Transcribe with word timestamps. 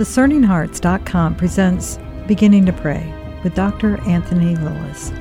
DiscerningHearts.com 0.00 1.34
presents 1.34 1.98
Beginning 2.26 2.64
to 2.64 2.72
Pray 2.72 3.12
with 3.44 3.54
Dr. 3.54 4.00
Anthony 4.08 4.56
Lilles. 4.56 5.12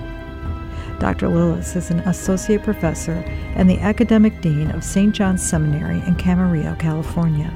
Dr. 0.99 1.27
Lilles 1.27 1.75
is 1.75 1.91
an 1.91 1.99
associate 2.07 2.63
professor 2.63 3.21
and 3.57 3.69
the 3.69 3.79
academic 3.79 4.39
dean 4.39 4.71
of 4.71 4.85
St. 4.85 5.13
John's 5.13 5.45
Seminary 5.45 5.97
in 6.07 6.15
Camarillo, 6.15 6.79
California, 6.79 7.53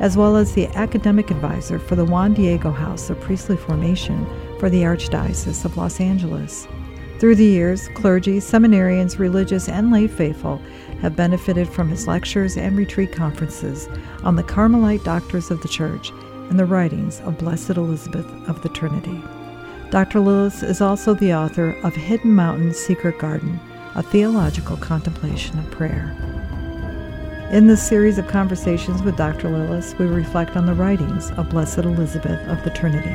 as 0.00 0.16
well 0.16 0.34
as 0.34 0.54
the 0.54 0.66
academic 0.74 1.30
advisor 1.30 1.78
for 1.78 1.94
the 1.94 2.04
Juan 2.04 2.34
Diego 2.34 2.72
House 2.72 3.10
of 3.10 3.20
Priestly 3.20 3.56
Formation 3.56 4.26
for 4.58 4.68
the 4.68 4.82
Archdiocese 4.82 5.64
of 5.64 5.76
Los 5.76 6.00
Angeles. 6.00 6.66
Through 7.20 7.36
the 7.36 7.46
years, 7.46 7.86
clergy, 7.94 8.38
seminarians, 8.38 9.20
religious, 9.20 9.68
and 9.68 9.92
lay 9.92 10.08
faithful 10.08 10.60
have 11.00 11.14
benefited 11.14 11.68
from 11.68 11.88
his 11.88 12.08
lectures 12.08 12.56
and 12.56 12.76
retreat 12.76 13.12
conferences 13.12 13.88
on 14.24 14.34
the 14.34 14.42
Carmelite 14.42 15.04
doctors 15.04 15.52
of 15.52 15.62
the 15.62 15.68
Church 15.68 16.10
and 16.50 16.58
the 16.58 16.64
writings 16.64 17.20
of 17.20 17.38
Blessed 17.38 17.70
Elizabeth 17.70 18.26
of 18.48 18.62
the 18.62 18.68
Trinity. 18.68 19.22
Dr. 19.90 20.20
Lilles 20.20 20.62
is 20.62 20.80
also 20.80 21.14
the 21.14 21.34
author 21.34 21.70
of 21.84 21.94
Hidden 21.94 22.32
Mountain 22.32 22.74
Secret 22.74 23.18
Garden, 23.18 23.60
a 23.94 24.02
theological 24.02 24.76
contemplation 24.76 25.58
of 25.58 25.70
prayer. 25.70 26.14
In 27.52 27.68
this 27.68 27.86
series 27.86 28.18
of 28.18 28.26
conversations 28.26 29.02
with 29.02 29.16
Dr. 29.16 29.48
Lilles, 29.48 29.94
we 29.98 30.06
reflect 30.06 30.56
on 30.56 30.66
the 30.66 30.74
writings 30.74 31.30
of 31.32 31.50
Blessed 31.50 31.78
Elizabeth 31.78 32.40
of 32.48 32.62
the 32.64 32.70
Trinity. 32.70 33.08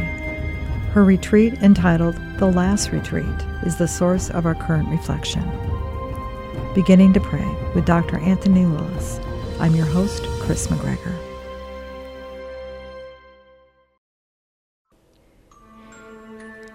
Her 0.94 1.03
retreat, 1.03 1.53
entitled 1.61 2.16
The 2.38 2.48
Last 2.48 2.91
Retreat, 2.91 3.25
is 3.66 3.77
the 3.77 3.88
source 3.88 4.30
of 4.30 4.45
our 4.45 4.55
current 4.55 4.88
reflection. 4.89 5.44
Beginning 6.73 7.11
to 7.13 7.20
Pray 7.20 7.55
with 7.75 7.86
Dr. 7.86 8.17
Anthony 8.20 8.66
Lilles. 8.66 9.20
I'm 9.59 9.75
your 9.75 9.86
host, 9.86 10.23
Chris 10.39 10.67
McGregor. 10.67 11.30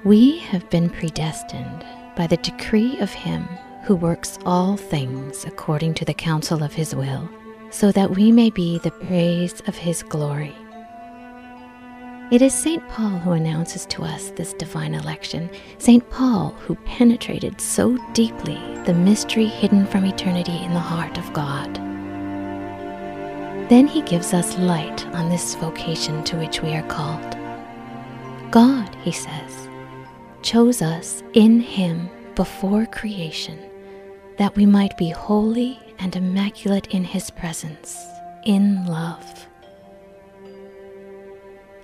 We 0.06 0.38
have 0.38 0.70
been 0.70 0.88
predestined 0.88 1.84
by 2.14 2.28
the 2.28 2.36
decree 2.36 2.96
of 3.00 3.10
Him 3.10 3.42
who 3.82 3.96
works 3.96 4.38
all 4.46 4.76
things 4.76 5.44
according 5.44 5.94
to 5.94 6.04
the 6.04 6.14
counsel 6.14 6.62
of 6.62 6.72
His 6.72 6.94
will, 6.94 7.28
so 7.70 7.90
that 7.90 8.12
we 8.12 8.30
may 8.30 8.50
be 8.50 8.78
the 8.78 8.92
praise 8.92 9.60
of 9.66 9.74
His 9.74 10.04
glory. 10.04 10.54
It 12.30 12.40
is 12.40 12.54
St. 12.54 12.88
Paul 12.88 13.18
who 13.18 13.32
announces 13.32 13.84
to 13.86 14.04
us 14.04 14.30
this 14.36 14.52
divine 14.52 14.94
election, 14.94 15.50
St. 15.78 16.08
Paul 16.08 16.50
who 16.60 16.76
penetrated 16.84 17.60
so 17.60 17.98
deeply 18.12 18.60
the 18.84 18.94
mystery 18.94 19.46
hidden 19.46 19.88
from 19.88 20.04
eternity 20.04 20.62
in 20.62 20.72
the 20.72 20.78
heart 20.78 21.18
of 21.18 21.32
God. 21.32 21.74
Then 23.68 23.88
he 23.88 24.02
gives 24.02 24.32
us 24.32 24.56
light 24.56 25.04
on 25.06 25.30
this 25.30 25.56
vocation 25.56 26.22
to 26.26 26.36
which 26.36 26.62
we 26.62 26.76
are 26.76 26.86
called. 26.86 27.36
God, 28.52 28.94
he 29.02 29.10
says, 29.10 29.65
chose 30.46 30.80
us 30.80 31.24
in 31.32 31.58
Him 31.58 32.08
before 32.36 32.86
creation, 32.86 33.58
that 34.38 34.54
we 34.54 34.64
might 34.64 34.96
be 34.96 35.10
holy 35.10 35.76
and 35.98 36.14
immaculate 36.14 36.86
in 36.94 37.02
His 37.02 37.30
presence, 37.32 37.98
in 38.44 38.86
love. 38.86 39.48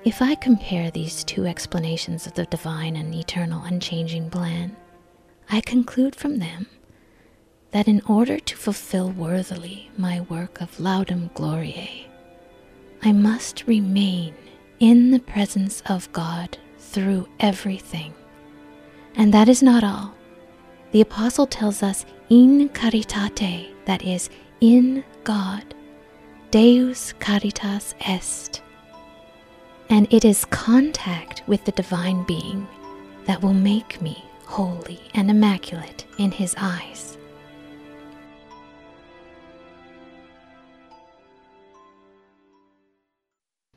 If 0.04 0.22
I 0.22 0.36
compare 0.36 0.92
these 0.92 1.24
two 1.24 1.44
explanations 1.44 2.28
of 2.28 2.34
the 2.34 2.44
divine 2.46 2.94
and 2.94 3.12
eternal 3.12 3.64
unchanging 3.64 4.30
plan, 4.30 4.76
I 5.50 5.60
conclude 5.60 6.14
from 6.14 6.38
them 6.38 6.66
that 7.72 7.88
in 7.88 8.00
order 8.06 8.38
to 8.38 8.56
fulfill 8.56 9.10
worthily 9.10 9.90
my 9.98 10.20
work 10.20 10.60
of 10.60 10.78
laudem 10.78 11.34
gloriae, 11.34 12.06
I 13.02 13.10
must 13.10 13.66
remain 13.66 14.34
in 14.78 15.10
the 15.10 15.18
presence 15.18 15.82
of 15.86 16.12
God 16.12 16.58
through 16.78 17.28
everything 17.40 18.14
and 19.16 19.32
that 19.32 19.48
is 19.48 19.62
not 19.62 19.84
all. 19.84 20.14
The 20.92 21.00
apostle 21.00 21.46
tells 21.46 21.82
us 21.82 22.04
in 22.28 22.68
caritate, 22.70 23.74
that 23.86 24.04
is, 24.04 24.30
in 24.60 25.04
God. 25.24 25.74
Deus 26.50 27.14
caritas 27.18 27.94
est. 28.00 28.62
And 29.88 30.06
it 30.12 30.24
is 30.24 30.44
contact 30.46 31.42
with 31.46 31.64
the 31.64 31.72
divine 31.72 32.24
being 32.24 32.66
that 33.24 33.42
will 33.42 33.54
make 33.54 34.00
me 34.02 34.24
holy 34.44 35.00
and 35.14 35.30
immaculate 35.30 36.06
in 36.18 36.30
his 36.30 36.54
eyes. 36.58 37.16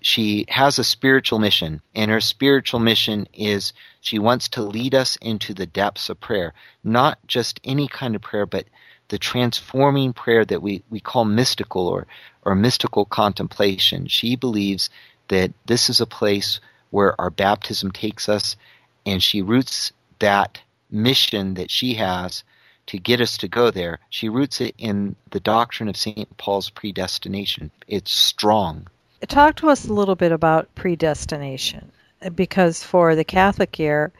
She 0.05 0.45
has 0.49 0.77
a 0.77 0.83
spiritual 0.83 1.39
mission, 1.39 1.81
and 1.95 2.11
her 2.11 2.21
spiritual 2.21 2.79
mission 2.79 3.27
is 3.33 3.73
she 4.01 4.19
wants 4.19 4.47
to 4.49 4.61
lead 4.61 4.93
us 4.93 5.16
into 5.16 5.51
the 5.51 5.66
depths 5.66 6.09
of 6.09 6.21
prayer. 6.21 6.53
Not 6.83 7.17
just 7.25 7.59
any 7.63 7.88
kind 7.88 8.16
of 8.16 8.21
prayer, 8.21 8.45
but 8.45 8.67
the 9.07 9.17
transforming 9.17 10.13
prayer 10.13 10.45
that 10.45 10.61
we, 10.61 10.83
we 10.91 10.99
call 10.99 11.25
mystical 11.25 11.88
or, 11.88 12.05
or 12.43 12.53
mystical 12.53 13.05
contemplation. 13.05 14.05
She 14.05 14.35
believes 14.35 14.91
that 15.29 15.53
this 15.66 15.89
is 15.89 15.99
a 15.99 16.05
place 16.05 16.59
where 16.91 17.19
our 17.19 17.31
baptism 17.31 17.89
takes 17.89 18.29
us, 18.29 18.55
and 19.07 19.23
she 19.23 19.41
roots 19.41 19.91
that 20.19 20.61
mission 20.91 21.55
that 21.55 21.72
she 21.72 21.95
has 21.95 22.43
to 22.85 22.99
get 22.99 23.22
us 23.22 23.37
to 23.37 23.47
go 23.47 23.72
there. 23.72 23.97
She 24.11 24.29
roots 24.29 24.61
it 24.61 24.75
in 24.77 25.16
the 25.31 25.39
doctrine 25.39 25.89
of 25.89 25.97
St. 25.97 26.37
Paul's 26.37 26.69
predestination. 26.69 27.72
It's 27.87 28.13
strong 28.13 28.87
talk 29.28 29.56
to 29.58 29.70
us 29.70 29.86
a 29.86 29.94
little 29.94 30.16
bit 30.16 30.31
about 30.31 30.74
predestination 30.76 31.92
because 32.34 32.84
for 32.84 33.16
the 33.16 33.24
Catholic 33.24 33.78
year, 33.80 34.12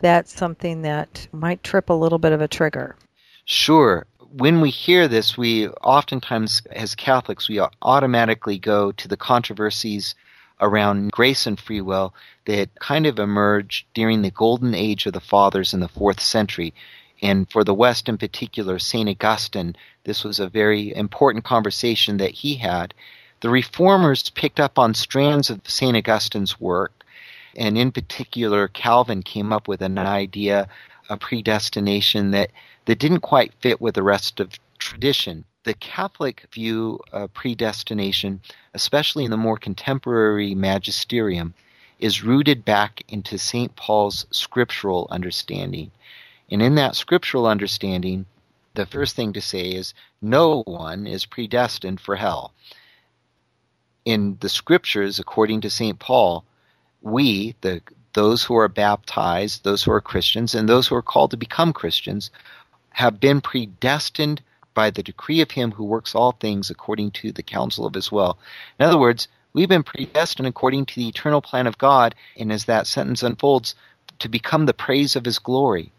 that's 0.00 0.32
something 0.32 0.82
that 0.82 1.26
might 1.32 1.62
trip 1.64 1.90
a 1.90 1.94
little 1.94 2.18
bit 2.18 2.32
of 2.32 2.40
a 2.40 2.48
trigger. 2.48 2.96
Sure. 3.44 4.06
When 4.30 4.60
we 4.60 4.70
hear 4.70 5.08
this, 5.08 5.38
we 5.38 5.68
oftentimes, 5.68 6.62
as 6.70 6.94
Catholics, 6.94 7.48
we 7.48 7.60
automatically 7.82 8.58
go 8.58 8.92
to 8.92 9.08
the 9.08 9.16
controversies 9.16 10.14
around 10.60 11.12
grace 11.12 11.46
and 11.46 11.58
free 11.58 11.80
will 11.80 12.14
that 12.44 12.74
kind 12.78 13.06
of 13.06 13.18
emerged 13.18 13.86
during 13.94 14.22
the 14.22 14.30
golden 14.30 14.74
age 14.74 15.06
of 15.06 15.12
the 15.12 15.20
fathers 15.20 15.72
in 15.72 15.80
the 15.80 15.88
fourth 15.88 16.20
century. 16.20 16.74
And 17.22 17.50
for 17.50 17.64
the 17.64 17.74
West 17.74 18.08
in 18.08 18.18
particular, 18.18 18.78
St. 18.78 19.08
Augustine, 19.08 19.76
this 20.04 20.24
was 20.24 20.38
a 20.38 20.48
very 20.48 20.94
important 20.94 21.44
conversation 21.44 22.18
that 22.18 22.30
he 22.30 22.56
had. 22.56 22.94
The 23.40 23.50
reformers 23.50 24.30
picked 24.30 24.58
up 24.58 24.80
on 24.80 24.94
strands 24.94 25.48
of 25.48 25.60
St. 25.64 25.96
Augustine's 25.96 26.58
work, 26.58 27.04
and 27.54 27.78
in 27.78 27.92
particular, 27.92 28.66
Calvin 28.66 29.22
came 29.22 29.52
up 29.52 29.68
with 29.68 29.80
an 29.80 29.96
idea, 29.96 30.68
a 31.08 31.16
predestination 31.16 32.32
that, 32.32 32.50
that 32.86 32.98
didn't 32.98 33.20
quite 33.20 33.54
fit 33.60 33.80
with 33.80 33.94
the 33.94 34.02
rest 34.02 34.40
of 34.40 34.58
tradition. 34.80 35.44
The 35.62 35.74
Catholic 35.74 36.48
view 36.52 36.98
of 37.12 37.32
predestination, 37.32 38.40
especially 38.74 39.24
in 39.24 39.30
the 39.30 39.36
more 39.36 39.56
contemporary 39.56 40.56
magisterium, 40.56 41.54
is 42.00 42.24
rooted 42.24 42.64
back 42.64 43.04
into 43.06 43.38
St. 43.38 43.76
Paul's 43.76 44.26
scriptural 44.32 45.06
understanding. 45.12 45.92
And 46.50 46.60
in 46.60 46.74
that 46.74 46.96
scriptural 46.96 47.46
understanding, 47.46 48.26
the 48.74 48.86
first 48.86 49.14
thing 49.14 49.32
to 49.34 49.40
say 49.40 49.70
is 49.70 49.94
no 50.20 50.64
one 50.64 51.06
is 51.06 51.24
predestined 51.24 52.00
for 52.00 52.16
hell 52.16 52.52
in 54.08 54.38
the 54.40 54.48
scriptures, 54.48 55.18
according 55.18 55.60
to 55.60 55.68
St. 55.68 55.98
Paul, 55.98 56.42
we, 57.02 57.54
the 57.60 57.82
those 58.14 58.42
who 58.42 58.56
are 58.56 58.68
baptized, 58.68 59.64
those 59.64 59.82
who 59.82 59.92
are 59.92 60.00
Christians, 60.00 60.54
and 60.54 60.66
those 60.66 60.86
who 60.88 60.94
are 60.94 61.02
called 61.02 61.30
to 61.32 61.36
become 61.36 61.74
Christians, 61.74 62.30
have 62.88 63.20
been 63.20 63.42
predestined 63.42 64.40
by 64.72 64.88
the 64.88 65.02
decree 65.02 65.42
of 65.42 65.50
Him 65.50 65.72
who 65.72 65.84
works 65.84 66.14
all 66.14 66.32
things 66.32 66.70
according 66.70 67.10
to 67.20 67.32
the 67.32 67.42
counsel 67.42 67.84
of 67.84 67.92
His 67.92 68.10
will. 68.10 68.38
In 68.80 68.86
other 68.86 68.98
words, 68.98 69.28
we've 69.52 69.68
been 69.68 69.82
predestined 69.82 70.48
according 70.48 70.86
to 70.86 70.94
the 70.94 71.08
eternal 71.08 71.42
plan 71.42 71.66
of 71.66 71.76
God, 71.76 72.14
and 72.38 72.50
as 72.50 72.64
that 72.64 72.86
sentence 72.86 73.22
unfolds, 73.22 73.74
to 74.20 74.28
become 74.30 74.64
the 74.64 74.72
praise 74.72 75.16
of 75.16 75.26
His 75.26 75.38
glory. 75.38 75.92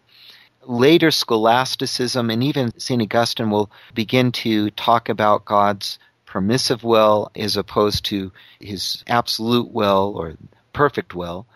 Later, 0.66 1.12
scholasticism 1.12 2.32
and 2.32 2.44
even 2.44 2.78
St. 2.80 3.04
Augustine 3.04 3.52
will 3.52 3.70
begin 3.94 4.32
to 4.32 4.72
talk 4.72 5.10
about 5.10 5.46
God's 5.46 6.00
permissive 6.30 6.84
will 6.84 7.32
as 7.36 7.58
opposed 7.58 8.06
to 8.06 8.32
his 8.60 9.04
absolute 9.08 9.72
will 9.72 10.14
or 10.16 10.36
perfect 10.74 11.16
will. 11.16 11.48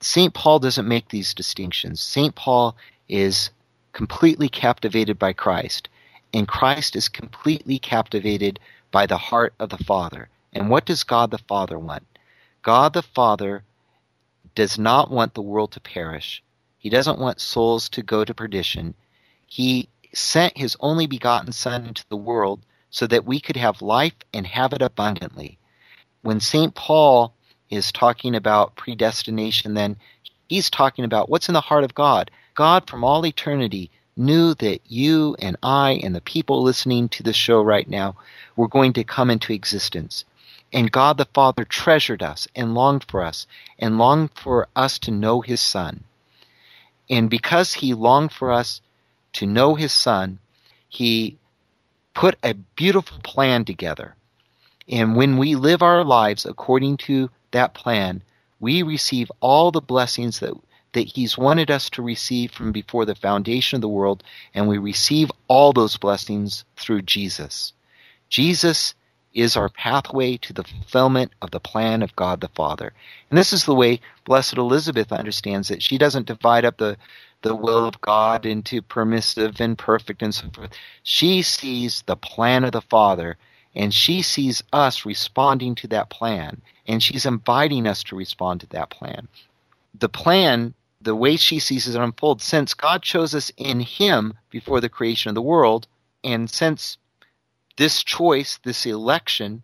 St. 0.00 0.32
Paul 0.32 0.60
doesn't 0.60 0.86
make 0.86 1.08
these 1.08 1.34
distinctions. 1.34 2.00
St. 2.00 2.32
Paul 2.36 2.76
is 3.08 3.50
completely 3.92 4.48
captivated 4.48 5.18
by 5.18 5.32
Christ, 5.32 5.88
and 6.32 6.46
Christ 6.46 6.94
is 6.94 7.08
completely 7.08 7.80
captivated 7.80 8.60
by 8.92 9.06
the 9.06 9.18
heart 9.18 9.52
of 9.58 9.70
the 9.70 9.84
Father. 9.84 10.28
And 10.52 10.70
what 10.70 10.86
does 10.86 11.02
God 11.02 11.32
the 11.32 11.38
Father 11.38 11.76
want? 11.76 12.06
God 12.62 12.92
the 12.92 13.02
Father 13.02 13.64
does 14.54 14.78
not 14.78 15.10
want 15.10 15.34
the 15.34 15.42
world 15.42 15.72
to 15.72 15.80
perish. 15.80 16.40
He 16.78 16.88
doesn't 16.88 17.18
want 17.18 17.40
souls 17.40 17.88
to 17.90 18.02
go 18.02 18.24
to 18.24 18.32
perdition. 18.32 18.94
He 19.44 19.88
sent 20.14 20.56
his 20.56 20.76
only 20.78 21.08
begotten 21.08 21.50
Son 21.50 21.84
into 21.84 22.04
the 22.08 22.16
world 22.16 22.60
so 22.90 23.06
that 23.06 23.24
we 23.24 23.40
could 23.40 23.56
have 23.56 23.82
life 23.82 24.14
and 24.34 24.46
have 24.46 24.72
it 24.72 24.82
abundantly. 24.82 25.58
When 26.22 26.40
St. 26.40 26.74
Paul 26.74 27.32
is 27.70 27.92
talking 27.92 28.34
about 28.34 28.76
predestination, 28.76 29.74
then 29.74 29.96
he's 30.48 30.68
talking 30.68 31.04
about 31.04 31.30
what's 31.30 31.48
in 31.48 31.54
the 31.54 31.60
heart 31.60 31.84
of 31.84 31.94
God. 31.94 32.30
God, 32.54 32.88
from 32.88 33.04
all 33.04 33.24
eternity, 33.24 33.90
knew 34.16 34.54
that 34.54 34.80
you 34.86 35.36
and 35.38 35.56
I 35.62 36.00
and 36.02 36.14
the 36.14 36.20
people 36.20 36.62
listening 36.62 37.08
to 37.10 37.22
the 37.22 37.32
show 37.32 37.62
right 37.62 37.88
now 37.88 38.16
were 38.56 38.68
going 38.68 38.92
to 38.94 39.04
come 39.04 39.30
into 39.30 39.52
existence. 39.52 40.24
And 40.72 40.92
God 40.92 41.16
the 41.16 41.26
Father 41.32 41.64
treasured 41.64 42.22
us 42.22 42.46
and 42.54 42.74
longed 42.74 43.04
for 43.08 43.24
us 43.24 43.46
and 43.78 43.98
longed 43.98 44.30
for 44.34 44.68
us 44.76 44.98
to 45.00 45.10
know 45.10 45.40
His 45.40 45.60
Son. 45.60 46.04
And 47.08 47.30
because 47.30 47.74
He 47.74 47.94
longed 47.94 48.32
for 48.32 48.52
us 48.52 48.80
to 49.34 49.46
know 49.46 49.74
His 49.74 49.92
Son, 49.92 50.38
He 50.88 51.38
put 52.14 52.36
a 52.42 52.54
beautiful 52.54 53.18
plan 53.22 53.64
together. 53.64 54.14
And 54.88 55.16
when 55.16 55.38
we 55.38 55.54
live 55.54 55.82
our 55.82 56.04
lives 56.04 56.44
according 56.44 56.96
to 56.98 57.30
that 57.52 57.74
plan, 57.74 58.22
we 58.58 58.82
receive 58.82 59.30
all 59.40 59.70
the 59.70 59.80
blessings 59.80 60.40
that, 60.40 60.54
that 60.92 61.06
He's 61.06 61.38
wanted 61.38 61.70
us 61.70 61.88
to 61.90 62.02
receive 62.02 62.50
from 62.50 62.72
before 62.72 63.04
the 63.04 63.14
foundation 63.14 63.76
of 63.76 63.82
the 63.82 63.88
world, 63.88 64.22
and 64.54 64.68
we 64.68 64.78
receive 64.78 65.30
all 65.48 65.72
those 65.72 65.96
blessings 65.96 66.64
through 66.76 67.02
Jesus. 67.02 67.72
Jesus 68.28 68.94
is 69.32 69.56
our 69.56 69.68
pathway 69.68 70.36
to 70.36 70.52
the 70.52 70.64
fulfillment 70.64 71.32
of 71.40 71.52
the 71.52 71.60
plan 71.60 72.02
of 72.02 72.16
God 72.16 72.40
the 72.40 72.48
Father. 72.48 72.92
And 73.30 73.38
this 73.38 73.52
is 73.52 73.64
the 73.64 73.74
way 73.74 74.00
Blessed 74.24 74.56
Elizabeth 74.56 75.12
understands 75.12 75.70
it. 75.70 75.82
She 75.82 75.98
doesn't 75.98 76.26
divide 76.26 76.64
up 76.64 76.78
the, 76.78 76.96
the 77.42 77.54
will 77.54 77.86
of 77.86 78.00
God 78.00 78.44
into 78.44 78.82
permissive 78.82 79.60
and 79.60 79.76
perfect 79.76 80.22
and 80.22 80.34
so 80.34 80.48
forth. 80.52 80.70
She 81.02 81.42
sees 81.42 82.02
the 82.06 82.16
plan 82.16 82.64
of 82.64 82.72
the 82.72 82.82
Father 82.82 83.36
and 83.74 83.94
she 83.94 84.22
sees 84.22 84.62
us 84.72 85.06
responding 85.06 85.74
to 85.76 85.88
that 85.88 86.10
plan 86.10 86.60
and 86.86 87.02
she's 87.02 87.26
inviting 87.26 87.86
us 87.86 88.02
to 88.04 88.16
respond 88.16 88.60
to 88.60 88.66
that 88.68 88.90
plan. 88.90 89.28
The 89.98 90.08
plan, 90.08 90.74
the 91.00 91.14
way 91.14 91.36
she 91.36 91.58
sees 91.58 91.88
it 91.88 92.00
unfold, 92.00 92.42
since 92.42 92.74
God 92.74 93.02
chose 93.02 93.34
us 93.34 93.52
in 93.56 93.80
Him 93.80 94.34
before 94.50 94.80
the 94.80 94.88
creation 94.88 95.28
of 95.28 95.34
the 95.34 95.42
world, 95.42 95.86
and 96.24 96.50
since 96.50 96.98
this 97.76 98.02
choice, 98.02 98.58
this 98.64 98.86
election, 98.86 99.62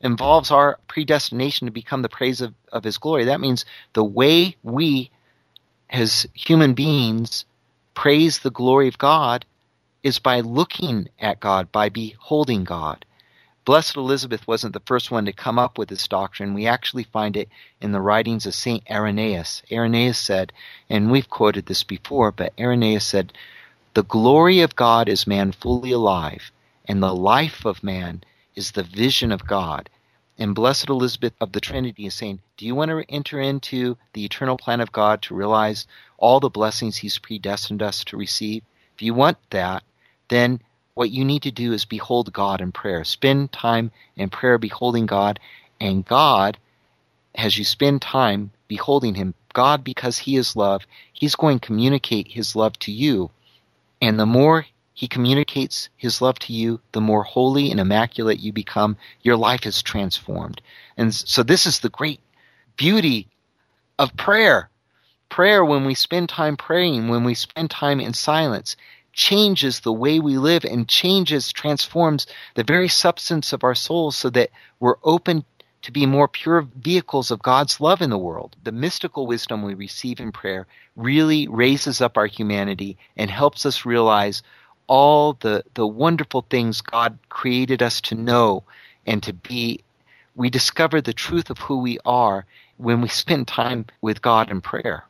involves 0.00 0.50
our 0.50 0.78
predestination 0.88 1.66
to 1.66 1.72
become 1.72 2.02
the 2.02 2.08
praise 2.08 2.40
of, 2.40 2.52
of 2.72 2.84
His 2.84 2.98
glory. 2.98 3.24
That 3.24 3.40
means 3.40 3.64
the 3.92 4.04
way 4.04 4.56
we, 4.62 5.10
as 5.94 6.26
human 6.34 6.74
beings, 6.74 7.44
praise 7.94 8.40
the 8.40 8.50
glory 8.50 8.88
of 8.88 8.98
God 8.98 9.44
is 10.02 10.18
by 10.18 10.40
looking 10.40 11.08
at 11.20 11.40
God, 11.40 11.70
by 11.70 11.88
beholding 11.88 12.64
God. 12.64 13.04
Blessed 13.64 13.96
Elizabeth 13.96 14.46
wasn't 14.46 14.74
the 14.74 14.82
first 14.84 15.10
one 15.10 15.24
to 15.24 15.32
come 15.32 15.58
up 15.58 15.78
with 15.78 15.88
this 15.88 16.08
doctrine. 16.08 16.52
We 16.52 16.66
actually 16.66 17.04
find 17.04 17.36
it 17.36 17.48
in 17.80 17.92
the 17.92 18.00
writings 18.00 18.44
of 18.44 18.54
St. 18.54 18.82
Irenaeus. 18.90 19.62
Irenaeus 19.70 20.18
said, 20.18 20.52
and 20.90 21.10
we've 21.10 21.30
quoted 21.30 21.66
this 21.66 21.84
before, 21.84 22.32
but 22.32 22.52
Irenaeus 22.58 23.06
said, 23.06 23.32
The 23.94 24.02
glory 24.02 24.60
of 24.60 24.76
God 24.76 25.08
is 25.08 25.26
man 25.26 25.52
fully 25.52 25.92
alive, 25.92 26.50
and 26.86 27.02
the 27.02 27.14
life 27.14 27.64
of 27.64 27.84
man 27.84 28.24
is 28.56 28.72
the 28.72 28.82
vision 28.82 29.30
of 29.32 29.46
God. 29.46 29.88
And 30.36 30.54
Blessed 30.54 30.88
Elizabeth 30.88 31.34
of 31.40 31.52
the 31.52 31.60
Trinity 31.60 32.06
is 32.06 32.14
saying, 32.14 32.40
Do 32.56 32.66
you 32.66 32.74
want 32.74 32.90
to 32.90 33.04
enter 33.08 33.40
into 33.40 33.96
the 34.14 34.24
eternal 34.24 34.56
plan 34.56 34.80
of 34.80 34.90
God 34.90 35.22
to 35.22 35.34
realize 35.34 35.86
all 36.18 36.40
the 36.40 36.50
blessings 36.50 36.96
He's 36.96 37.18
predestined 37.18 37.82
us 37.82 38.02
to 38.04 38.16
receive? 38.16 38.64
If 38.96 39.02
you 39.02 39.14
want 39.14 39.38
that, 39.50 39.84
then 40.28 40.60
what 40.94 41.10
you 41.10 41.24
need 41.24 41.42
to 41.42 41.52
do 41.52 41.72
is 41.72 41.84
behold 41.84 42.32
God 42.32 42.60
in 42.60 42.72
prayer. 42.72 43.04
Spend 43.04 43.52
time 43.52 43.92
in 44.16 44.28
prayer 44.28 44.58
beholding 44.58 45.06
God, 45.06 45.38
and 45.80 46.04
God, 46.04 46.58
as 47.34 47.56
you 47.56 47.64
spend 47.64 48.02
time 48.02 48.50
beholding 48.66 49.14
Him, 49.14 49.34
God, 49.52 49.84
because 49.84 50.18
He 50.18 50.36
is 50.36 50.56
love, 50.56 50.84
He's 51.12 51.36
going 51.36 51.60
to 51.60 51.66
communicate 51.66 52.28
His 52.28 52.56
love 52.56 52.76
to 52.80 52.92
you. 52.92 53.30
And 54.00 54.18
the 54.18 54.26
more 54.26 54.66
he 54.94 55.08
communicates 55.08 55.88
his 55.96 56.22
love 56.22 56.38
to 56.38 56.52
you, 56.52 56.80
the 56.92 57.00
more 57.00 57.24
holy 57.24 57.70
and 57.72 57.80
immaculate 57.80 58.38
you 58.38 58.52
become, 58.52 58.96
your 59.22 59.36
life 59.36 59.66
is 59.66 59.82
transformed. 59.82 60.62
And 60.96 61.12
so 61.12 61.42
this 61.42 61.66
is 61.66 61.80
the 61.80 61.88
great 61.88 62.20
beauty 62.76 63.26
of 63.98 64.16
prayer. 64.16 64.70
Prayer, 65.28 65.64
when 65.64 65.84
we 65.84 65.94
spend 65.94 66.28
time 66.28 66.56
praying, 66.56 67.08
when 67.08 67.24
we 67.24 67.34
spend 67.34 67.70
time 67.70 67.98
in 67.98 68.14
silence, 68.14 68.76
changes 69.12 69.80
the 69.80 69.92
way 69.92 70.20
we 70.20 70.38
live 70.38 70.64
and 70.64 70.88
changes, 70.88 71.52
transforms 71.52 72.28
the 72.54 72.62
very 72.62 72.88
substance 72.88 73.52
of 73.52 73.64
our 73.64 73.74
souls 73.74 74.16
so 74.16 74.30
that 74.30 74.50
we're 74.78 74.96
open 75.02 75.44
to 75.82 75.92
be 75.92 76.06
more 76.06 76.28
pure 76.28 76.66
vehicles 76.76 77.30
of 77.30 77.42
God's 77.42 77.80
love 77.80 78.00
in 78.00 78.10
the 78.10 78.18
world. 78.18 78.56
The 78.62 78.72
mystical 78.72 79.26
wisdom 79.26 79.62
we 79.62 79.74
receive 79.74 80.20
in 80.20 80.32
prayer 80.32 80.66
really 80.96 81.48
raises 81.48 82.00
up 82.00 82.16
our 82.16 82.26
humanity 82.26 82.96
and 83.16 83.30
helps 83.30 83.66
us 83.66 83.84
realize 83.84 84.42
all 84.86 85.34
the, 85.34 85.64
the 85.74 85.86
wonderful 85.86 86.46
things 86.48 86.80
God 86.80 87.18
created 87.28 87.82
us 87.82 88.00
to 88.02 88.14
know 88.14 88.64
and 89.06 89.22
to 89.22 89.32
be. 89.32 89.80
We 90.36 90.50
discover 90.50 91.00
the 91.00 91.12
truth 91.12 91.50
of 91.50 91.58
who 91.58 91.78
we 91.78 91.98
are 92.04 92.44
when 92.76 93.00
we 93.00 93.08
spend 93.22 93.48
time 93.48 93.86
with 94.00 94.22
God 94.22 94.50
in 94.50 94.60
prayer. 94.60 95.04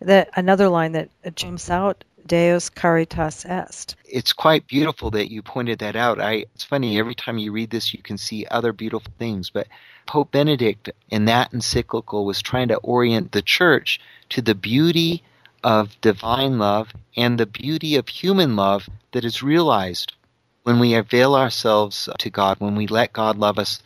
That 0.00 0.30
another 0.36 0.68
line 0.68 0.92
that 0.92 1.10
jumps 1.34 1.70
out 1.70 2.04
Deus 2.28 2.68
caritas 2.68 3.44
est. 3.46 3.96
It's 4.04 4.32
quite 4.32 4.66
beautiful 4.66 5.10
that 5.12 5.32
you 5.32 5.42
pointed 5.42 5.78
that 5.78 5.96
out. 5.96 6.20
I 6.20 6.44
it's 6.54 6.62
funny 6.62 6.98
every 6.98 7.14
time 7.14 7.38
you 7.38 7.50
read 7.52 7.70
this 7.70 7.94
you 7.94 8.02
can 8.02 8.18
see 8.18 8.46
other 8.50 8.72
beautiful 8.72 9.12
things, 9.18 9.50
but 9.50 9.66
Pope 10.06 10.30
Benedict 10.30 10.90
in 11.10 11.24
that 11.24 11.52
encyclical 11.52 12.24
was 12.24 12.42
trying 12.42 12.68
to 12.68 12.76
orient 12.76 13.32
the 13.32 13.42
church 13.42 13.98
to 14.28 14.42
the 14.42 14.54
beauty 14.54 15.22
of 15.62 16.00
divine 16.00 16.58
love 16.58 16.92
and 17.16 17.38
the 17.38 17.46
beauty 17.46 17.96
of 17.96 18.08
human 18.08 18.56
love 18.56 18.88
that 19.12 19.24
is 19.24 19.42
realized 19.42 20.14
when 20.62 20.78
we 20.78 20.94
avail 20.94 21.34
ourselves 21.34 22.08
to 22.18 22.30
God, 22.30 22.60
when 22.60 22.76
we 22.76 22.86
let 22.86 23.12
God 23.12 23.38
love 23.38 23.58
us 23.58 23.82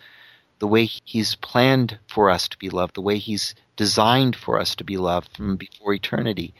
the 0.58 0.66
way 0.66 0.84
He's 0.84 1.34
planned 1.36 1.98
for 2.08 2.30
us 2.30 2.48
to 2.48 2.58
be 2.58 2.70
loved, 2.70 2.94
the 2.94 3.00
way 3.00 3.18
He's 3.18 3.54
designed 3.76 4.36
for 4.36 4.58
us 4.58 4.74
to 4.76 4.84
be 4.84 4.96
loved 4.96 5.36
from 5.36 5.56
before 5.56 5.94
eternity. 5.94 6.54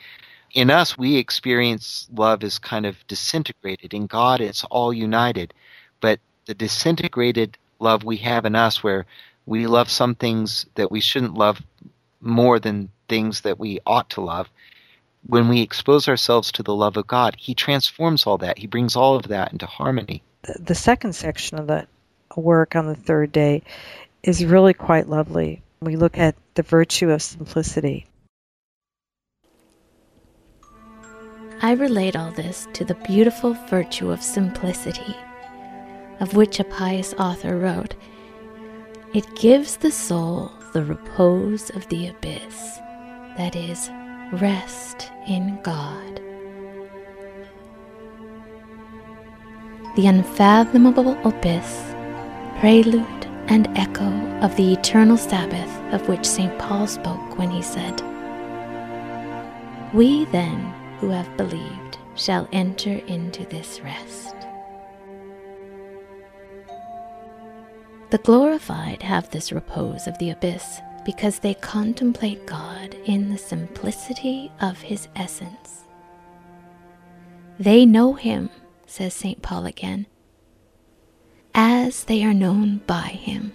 In 0.54 0.70
us, 0.70 0.98
we 0.98 1.16
experience 1.16 2.08
love 2.14 2.44
as 2.44 2.58
kind 2.58 2.84
of 2.84 3.06
disintegrated. 3.06 3.94
In 3.94 4.06
God, 4.06 4.40
it's 4.40 4.64
all 4.64 4.92
united. 4.92 5.54
But 6.00 6.20
the 6.46 6.54
disintegrated 6.54 7.56
love 7.78 8.04
we 8.04 8.16
have 8.18 8.44
in 8.44 8.54
us, 8.54 8.82
where 8.82 9.06
we 9.46 9.66
love 9.66 9.90
some 9.90 10.14
things 10.14 10.66
that 10.74 10.90
we 10.90 11.00
shouldn't 11.00 11.34
love 11.34 11.62
more 12.20 12.58
than 12.58 12.90
things 13.08 13.40
that 13.42 13.58
we 13.58 13.80
ought 13.86 14.10
to 14.10 14.20
love, 14.20 14.48
when 15.26 15.48
we 15.48 15.60
expose 15.60 16.08
ourselves 16.08 16.52
to 16.52 16.62
the 16.62 16.74
love 16.74 16.96
of 16.96 17.06
God, 17.06 17.36
He 17.38 17.54
transforms 17.54 18.26
all 18.26 18.38
that. 18.38 18.58
He 18.58 18.66
brings 18.66 18.96
all 18.96 19.16
of 19.16 19.28
that 19.28 19.52
into 19.52 19.66
harmony. 19.66 20.22
The, 20.42 20.58
the 20.58 20.74
second 20.74 21.14
section 21.14 21.58
of 21.58 21.68
that 21.68 21.88
work 22.36 22.74
on 22.74 22.86
the 22.86 22.94
third 22.94 23.32
day 23.32 23.62
is 24.22 24.44
really 24.44 24.74
quite 24.74 25.08
lovely. 25.08 25.62
We 25.80 25.96
look 25.96 26.18
at 26.18 26.34
the 26.54 26.62
virtue 26.62 27.10
of 27.10 27.22
simplicity. 27.22 28.06
I 31.60 31.72
relate 31.72 32.16
all 32.16 32.32
this 32.32 32.66
to 32.72 32.84
the 32.84 32.94
beautiful 32.94 33.54
virtue 33.68 34.10
of 34.10 34.20
simplicity, 34.20 35.16
of 36.18 36.34
which 36.34 36.58
a 36.58 36.64
pious 36.64 37.14
author 37.14 37.56
wrote 37.56 37.94
It 39.14 39.36
gives 39.36 39.76
the 39.76 39.92
soul 39.92 40.50
the 40.72 40.84
repose 40.84 41.70
of 41.70 41.88
the 41.88 42.08
abyss, 42.08 42.78
that 43.36 43.54
is, 43.54 43.90
rest 44.32 45.10
in 45.28 45.60
God. 45.62 46.20
The 49.94 50.06
unfathomable 50.06 51.18
abyss, 51.26 51.94
prelude 52.60 53.06
and 53.48 53.68
echo 53.76 54.08
of 54.40 54.56
the 54.56 54.72
eternal 54.72 55.18
Sabbath 55.18 55.70
of 55.92 56.08
which 56.08 56.24
St. 56.24 56.58
Paul 56.58 56.86
spoke 56.86 57.38
when 57.38 57.50
he 57.50 57.60
said, 57.60 58.00
We 59.92 60.24
then 60.26 60.72
who 60.98 61.10
have 61.10 61.36
believed 61.36 61.98
shall 62.14 62.48
enter 62.52 62.94
into 63.06 63.44
this 63.46 63.80
rest. 63.80 64.34
The 68.10 68.18
glorified 68.18 69.02
have 69.02 69.30
this 69.30 69.52
repose 69.52 70.06
of 70.06 70.16
the 70.18 70.30
abyss 70.30 70.80
because 71.04 71.38
they 71.38 71.54
contemplate 71.54 72.46
God 72.46 72.94
in 73.04 73.30
the 73.30 73.38
simplicity 73.38 74.50
of 74.60 74.78
his 74.80 75.08
essence. 75.16 75.84
They 77.58 77.84
know 77.86 78.14
him, 78.14 78.50
says 78.86 79.14
St. 79.14 79.42
Paul 79.42 79.66
again, 79.66 80.06
as 81.54 82.04
they 82.04 82.24
are 82.24 82.34
known 82.34 82.78
by 82.86 83.08
him. 83.08 83.52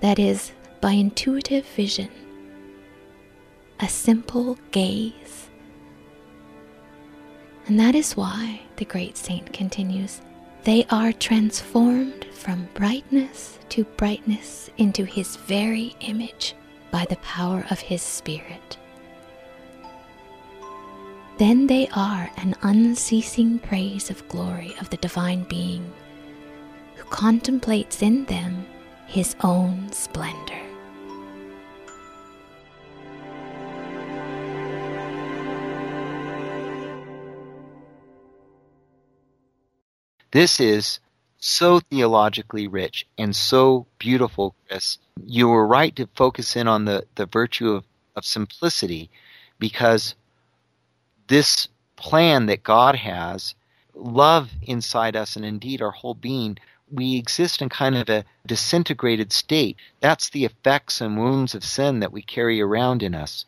That 0.00 0.18
is, 0.18 0.52
by 0.80 0.92
intuitive 0.92 1.66
vision, 1.66 2.08
a 3.80 3.88
simple 3.88 4.58
gaze. 4.70 5.48
And 7.66 7.78
that 7.80 7.94
is 7.94 8.16
why, 8.16 8.60
the 8.76 8.84
great 8.84 9.16
saint 9.16 9.52
continues, 9.52 10.20
they 10.68 10.84
are 10.90 11.12
transformed 11.14 12.26
from 12.30 12.68
brightness 12.74 13.58
to 13.70 13.84
brightness 13.96 14.68
into 14.76 15.02
His 15.02 15.36
very 15.36 15.96
image 16.00 16.54
by 16.90 17.06
the 17.08 17.16
power 17.16 17.64
of 17.70 17.80
His 17.80 18.02
Spirit. 18.02 18.76
Then 21.38 21.68
they 21.68 21.88
are 21.96 22.30
an 22.36 22.54
unceasing 22.60 23.60
praise 23.60 24.10
of 24.10 24.28
glory 24.28 24.74
of 24.78 24.90
the 24.90 24.98
divine 24.98 25.44
being, 25.44 25.90
who 26.96 27.04
contemplates 27.04 28.02
in 28.02 28.26
them 28.26 28.66
His 29.06 29.36
own 29.40 29.90
splendor. 29.90 30.67
This 40.38 40.60
is 40.60 41.00
so 41.40 41.80
theologically 41.80 42.68
rich 42.68 43.08
and 43.18 43.34
so 43.34 43.88
beautiful, 43.98 44.54
Chris. 44.68 44.98
You 45.26 45.48
were 45.48 45.66
right 45.66 45.96
to 45.96 46.08
focus 46.14 46.54
in 46.54 46.68
on 46.68 46.84
the, 46.84 47.04
the 47.16 47.26
virtue 47.26 47.70
of, 47.70 47.84
of 48.14 48.24
simplicity 48.24 49.10
because 49.58 50.14
this 51.26 51.66
plan 51.96 52.46
that 52.46 52.62
God 52.62 52.94
has, 52.94 53.56
love 53.94 54.52
inside 54.62 55.16
us 55.16 55.34
and 55.34 55.44
indeed 55.44 55.82
our 55.82 55.90
whole 55.90 56.14
being, 56.14 56.56
we 56.88 57.16
exist 57.16 57.60
in 57.60 57.68
kind 57.68 57.96
of 57.96 58.08
a 58.08 58.24
disintegrated 58.46 59.32
state. 59.32 59.76
That's 59.98 60.30
the 60.30 60.44
effects 60.44 61.00
and 61.00 61.18
wounds 61.18 61.56
of 61.56 61.64
sin 61.64 61.98
that 61.98 62.12
we 62.12 62.22
carry 62.22 62.60
around 62.60 63.02
in 63.02 63.12
us. 63.12 63.44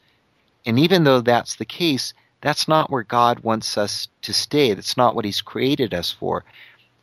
And 0.66 0.76
even 0.76 1.04
though 1.04 1.20
that's 1.20 1.54
the 1.54 1.64
case, 1.64 2.14
that's 2.40 2.66
not 2.66 2.90
where 2.90 3.02
God 3.04 3.40
wants 3.40 3.78
us 3.78 4.09
to 4.23 4.32
stay. 4.32 4.75
That's 4.75 4.97
not 4.97 5.14
what 5.14 5.25
He's 5.25 5.40
created 5.40 5.94
us 5.94 6.11
for. 6.11 6.44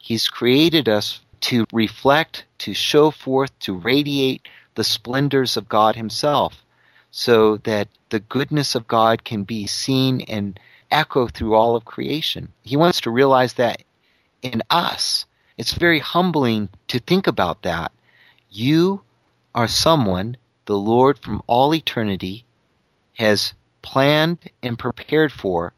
He's 0.08 0.30
created 0.30 0.88
us 0.88 1.20
to 1.42 1.66
reflect, 1.74 2.46
to 2.60 2.74
show 2.74 3.12
forth, 3.12 3.52
to 3.60 3.74
radiate 3.74 4.48
the 4.76 4.86
splendors 4.86 5.58
of 5.58 5.68
God 5.68 5.98
Himself 5.98 6.64
so 7.12 7.58
that 7.58 7.90
the 8.08 8.22
goodness 8.22 8.74
of 8.74 8.88
God 8.88 9.26
can 9.26 9.44
be 9.44 9.68
seen 9.68 10.22
and 10.22 10.58
echo 10.90 11.28
through 11.28 11.56
all 11.56 11.76
of 11.76 11.84
creation. 11.84 12.54
He 12.64 12.78
wants 12.78 13.02
to 13.02 13.12
realize 13.12 13.56
that 13.56 13.84
in 14.42 14.64
us. 14.70 15.26
It's 15.58 15.74
very 15.74 16.00
humbling 16.00 16.70
to 16.88 17.00
think 17.00 17.28
about 17.28 17.64
that. 17.64 17.92
You 18.50 19.02
are 19.54 19.68
someone 19.68 20.38
the 20.68 20.78
Lord 20.78 21.20
from 21.20 21.44
all 21.48 21.76
eternity 21.76 22.46
has 23.16 23.54
planned 23.82 24.38
and 24.64 24.80
prepared 24.80 25.34
for 25.34 25.74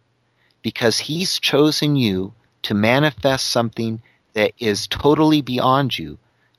because 0.62 1.00
He's 1.00 1.40
chosen 1.40 1.96
you 1.96 2.36
to 2.62 2.76
manifest 2.76 3.48
something 3.48 4.04
that 4.34 4.54
is 4.60 4.88
totally 4.88 5.42
beyond 5.42 5.98
you, 5.98 6.18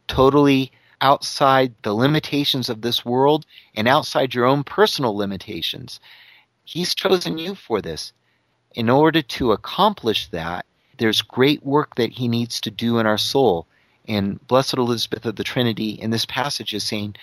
totally 0.08 0.72
outside 1.00 1.72
the 1.82 1.94
limitations 1.94 2.68
of 2.68 2.82
this 2.82 3.04
world 3.04 3.46
and 3.74 3.88
outside 3.88 4.34
your 4.34 4.44
own 4.44 4.64
personal 4.64 5.16
limitations. 5.16 6.00
He's 6.64 6.94
chosen 6.94 7.38
you 7.38 7.54
for 7.54 7.80
this. 7.80 8.12
In 8.74 8.88
order 8.88 9.22
to 9.22 9.52
accomplish 9.52 10.28
that, 10.28 10.66
there's 10.98 11.22
great 11.22 11.64
work 11.64 11.94
that 11.96 12.12
he 12.12 12.28
needs 12.28 12.60
to 12.60 12.70
do 12.70 12.98
in 12.98 13.06
our 13.06 13.18
soul. 13.18 13.66
And 14.06 14.46
Blessed 14.46 14.74
Elizabeth 14.74 15.24
of 15.24 15.36
the 15.36 15.44
Trinity 15.44 15.90
in 15.90 16.10
this 16.10 16.26
passage 16.26 16.74
is 16.74 16.84
saying, 16.84 17.16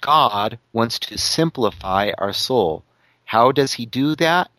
God 0.00 0.58
wants 0.72 0.98
to 1.00 1.18
simplify 1.18 2.10
our 2.18 2.32
soul. 2.32 2.82
How 3.24 3.52
does 3.52 3.74
he 3.74 3.86
do 3.86 4.16
that? 4.16 4.50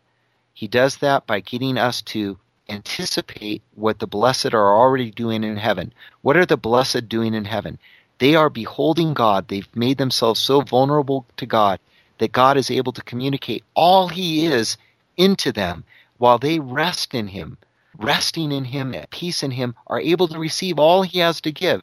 He 0.54 0.68
does 0.68 0.98
that 0.98 1.26
by 1.26 1.40
getting 1.40 1.76
us 1.76 2.00
to 2.02 2.38
anticipate 2.68 3.62
what 3.74 3.98
the 3.98 4.06
blessed 4.06 4.54
are 4.54 4.76
already 4.76 5.10
doing 5.10 5.44
in 5.44 5.56
heaven. 5.56 5.92
What 6.22 6.36
are 6.36 6.46
the 6.46 6.56
blessed 6.56 7.08
doing 7.08 7.34
in 7.34 7.44
heaven? 7.44 7.78
They 8.18 8.34
are 8.34 8.50
beholding 8.50 9.14
God. 9.14 9.48
They've 9.48 9.68
made 9.74 9.98
themselves 9.98 10.40
so 10.40 10.60
vulnerable 10.60 11.26
to 11.36 11.46
God 11.46 11.80
that 12.18 12.32
God 12.32 12.56
is 12.56 12.70
able 12.70 12.92
to 12.92 13.02
communicate 13.02 13.64
all 13.74 14.08
He 14.08 14.46
is 14.46 14.76
into 15.16 15.52
them 15.52 15.84
while 16.18 16.38
they 16.38 16.58
rest 16.58 17.14
in 17.14 17.28
Him. 17.28 17.58
Resting 17.96 18.50
in 18.50 18.64
Him, 18.64 18.94
at 18.94 19.10
peace 19.10 19.42
in 19.42 19.52
Him, 19.52 19.74
are 19.86 20.00
able 20.00 20.28
to 20.28 20.38
receive 20.38 20.78
all 20.78 21.02
He 21.02 21.18
has 21.20 21.40
to 21.42 21.52
give. 21.52 21.82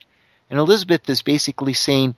And 0.49 0.59
Elizabeth 0.59 1.09
is 1.09 1.21
basically 1.21 1.73
saying, 1.73 2.15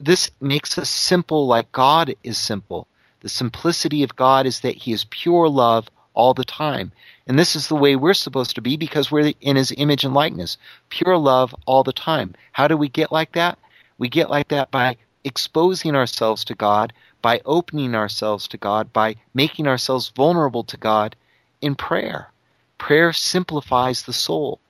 this 0.00 0.30
makes 0.40 0.76
us 0.76 0.90
simple 0.90 1.46
like 1.46 1.72
God 1.72 2.14
is 2.22 2.36
simple. 2.36 2.86
The 3.20 3.28
simplicity 3.28 4.02
of 4.02 4.16
God 4.16 4.46
is 4.46 4.60
that 4.60 4.76
He 4.76 4.92
is 4.92 5.04
pure 5.04 5.48
love 5.48 5.88
all 6.14 6.34
the 6.34 6.44
time. 6.44 6.92
And 7.26 7.38
this 7.38 7.54
is 7.54 7.68
the 7.68 7.76
way 7.76 7.96
we're 7.96 8.14
supposed 8.14 8.54
to 8.54 8.62
be 8.62 8.76
because 8.76 9.10
we're 9.10 9.32
in 9.40 9.56
his 9.56 9.72
image 9.76 10.04
and 10.04 10.14
likeness. 10.14 10.56
Pure 10.88 11.18
love 11.18 11.54
all 11.66 11.82
the 11.82 11.92
time. 11.92 12.34
How 12.52 12.68
do 12.68 12.76
we 12.76 12.88
get 12.88 13.12
like 13.12 13.32
that? 13.32 13.58
We 13.98 14.08
get 14.08 14.30
like 14.30 14.48
that 14.48 14.70
by 14.70 14.96
exposing 15.24 15.94
ourselves 15.94 16.44
to 16.44 16.54
God, 16.54 16.92
by 17.22 17.40
opening 17.44 17.94
ourselves 17.94 18.48
to 18.48 18.56
God, 18.56 18.92
by 18.92 19.16
making 19.32 19.66
ourselves 19.66 20.12
vulnerable 20.14 20.64
to 20.64 20.76
God 20.76 21.16
in 21.60 21.74
prayer. 21.74 22.30
Prayer 22.78 23.12
simplifies 23.12 24.02
the 24.02 24.12
soul. 24.12 24.60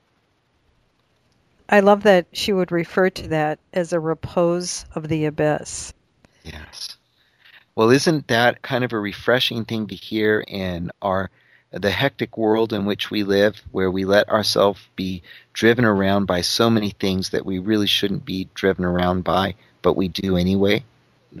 I 1.67 1.79
love 1.79 2.03
that 2.03 2.27
she 2.31 2.53
would 2.53 2.71
refer 2.71 3.09
to 3.09 3.27
that 3.29 3.59
as 3.73 3.91
a 3.91 3.99
repose 3.99 4.85
of 4.93 5.07
the 5.07 5.25
abyss. 5.25 5.93
Yes. 6.43 6.94
Well, 7.75 7.89
isn't 7.89 8.29
that 8.29 8.61
kind 8.61 8.85
of 8.85 8.93
a 8.93 8.99
refreshing 8.99 9.65
thing 9.65 9.87
to 9.87 9.95
hear 9.95 10.43
in 10.47 10.91
our 11.01 11.29
the 11.71 11.91
hectic 11.91 12.37
world 12.37 12.71
in 12.71 12.85
which 12.85 13.11
we 13.11 13.23
live, 13.23 13.61
where 13.71 13.91
we 13.91 14.05
let 14.05 14.29
ourselves 14.29 14.79
be 14.95 15.21
driven 15.51 15.83
around 15.83 16.25
by 16.25 16.39
so 16.39 16.69
many 16.69 16.91
things 16.91 17.31
that 17.31 17.45
we 17.45 17.59
really 17.59 17.87
shouldn't 17.87 18.23
be 18.23 18.47
driven 18.53 18.85
around 18.85 19.25
by, 19.25 19.55
but 19.81 19.97
we 19.97 20.07
do 20.07 20.37
anyway. 20.37 20.85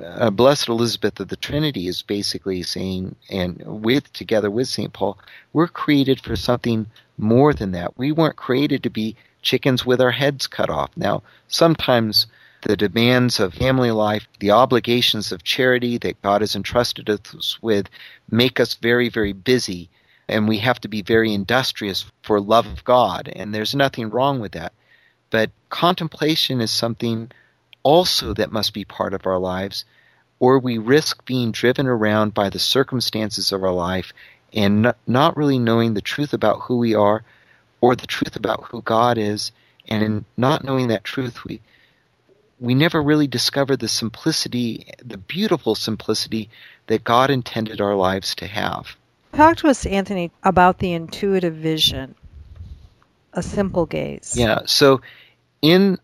Uh, 0.03 0.29
Blessed 0.29 0.67
Elizabeth 0.67 1.21
of 1.21 1.29
the 1.29 1.37
Trinity 1.37 1.87
is 1.87 2.01
basically 2.01 2.63
saying, 2.63 3.15
and 3.29 3.63
with 3.65 4.11
together 4.11 4.51
with 4.51 4.67
St. 4.67 4.91
Paul, 4.91 5.17
we're 5.53 5.69
created 5.69 6.19
for 6.19 6.35
something 6.35 6.87
more 7.17 7.53
than 7.53 7.71
that. 7.71 7.97
We 7.97 8.11
weren't 8.11 8.35
created 8.35 8.83
to 8.83 8.89
be 8.89 9.15
chickens 9.41 9.85
with 9.85 10.01
our 10.01 10.11
heads 10.11 10.47
cut 10.47 10.69
off. 10.69 10.89
Now, 10.97 11.23
sometimes 11.47 12.27
the 12.65 12.75
demands 12.75 13.39
of 13.39 13.53
family 13.53 13.91
life, 13.91 14.27
the 14.39 14.51
obligations 14.51 15.31
of 15.31 15.43
charity 15.43 15.97
that 15.99 16.21
God 16.21 16.41
has 16.41 16.55
entrusted 16.55 17.09
us 17.09 17.59
with 17.61 17.89
make 18.29 18.59
us 18.59 18.73
very, 18.73 19.07
very 19.07 19.33
busy 19.33 19.89
and 20.27 20.47
we 20.47 20.57
have 20.57 20.79
to 20.81 20.87
be 20.87 21.01
very 21.01 21.33
industrious 21.33 22.05
for 22.23 22.39
love 22.41 22.65
of 22.65 22.83
God, 22.83 23.31
and 23.35 23.53
there's 23.53 23.75
nothing 23.75 24.09
wrong 24.09 24.39
with 24.39 24.53
that. 24.53 24.73
But 25.29 25.51
contemplation 25.69 26.61
is 26.61 26.71
something 26.71 27.31
also 27.83 28.33
that 28.33 28.51
must 28.51 28.73
be 28.73 28.85
part 28.85 29.13
of 29.13 29.27
our 29.27 29.37
lives, 29.37 29.85
or 30.39 30.57
we 30.57 30.77
risk 30.77 31.25
being 31.25 31.51
driven 31.51 31.85
around 31.85 32.33
by 32.33 32.49
the 32.49 32.59
circumstances 32.59 33.51
of 33.51 33.63
our 33.63 33.71
life 33.71 34.13
and 34.53 34.93
not 35.05 35.37
really 35.37 35.59
knowing 35.59 35.93
the 35.93 36.01
truth 36.01 36.33
about 36.33 36.61
who 36.61 36.77
we 36.77 36.95
are 36.95 37.23
or 37.81 37.95
the 37.95 38.07
truth 38.07 38.35
about 38.35 38.63
who 38.63 38.81
God 38.81 39.17
is, 39.17 39.51
and 39.87 40.03
in 40.03 40.25
not 40.35 40.63
knowing 40.63 40.87
that 40.87 41.03
truth, 41.03 41.43
we 41.43 41.61
we 42.59 42.73
never 42.75 43.01
really 43.01 43.27
discover 43.27 43.75
the 43.75 43.87
simplicity, 43.87 44.87
the 45.03 45.17
beautiful 45.17 45.75
simplicity 45.75 46.49
that 46.87 47.03
God 47.03 47.29
intended 47.29 47.81
our 47.81 47.95
lives 47.95 48.35
to 48.35 48.47
have. 48.47 48.95
Talk 49.33 49.57
to 49.57 49.67
us, 49.67 49.85
Anthony, 49.85 50.31
about 50.43 50.79
the 50.79 50.93
intuitive 50.93 51.55
vision, 51.55 52.15
a 53.33 53.43
simple 53.43 53.85
gaze. 53.85 54.33
Yeah, 54.37 54.59
so 54.65 55.01
in 55.61 55.99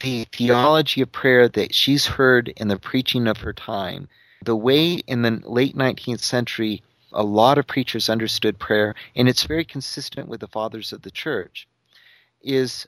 the 0.00 0.26
theology 0.32 1.02
of 1.02 1.10
prayer 1.10 1.48
that 1.48 1.74
she's 1.74 2.06
heard 2.06 2.48
in 2.48 2.68
the 2.68 2.78
preaching 2.78 3.26
of 3.26 3.38
her 3.38 3.52
time, 3.52 4.08
the 4.44 4.56
way 4.56 4.94
in 4.94 5.22
the 5.22 5.42
late 5.44 5.76
19th 5.76 6.20
century 6.20 6.82
a 7.12 7.22
lot 7.24 7.58
of 7.58 7.66
preachers 7.66 8.08
understood 8.08 8.58
prayer, 8.58 8.94
and 9.16 9.28
it's 9.28 9.42
very 9.42 9.64
consistent 9.64 10.28
with 10.28 10.40
the 10.40 10.46
fathers 10.46 10.92
of 10.92 11.02
the 11.02 11.10
church, 11.10 11.66
is 12.42 12.86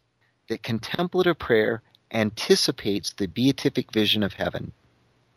that 0.48 0.62
contemplative 0.62 1.38
prayer 1.38 1.82
anticipates 2.12 3.12
the 3.12 3.26
beatific 3.26 3.92
vision 3.92 4.22
of 4.22 4.34
heaven. 4.34 4.72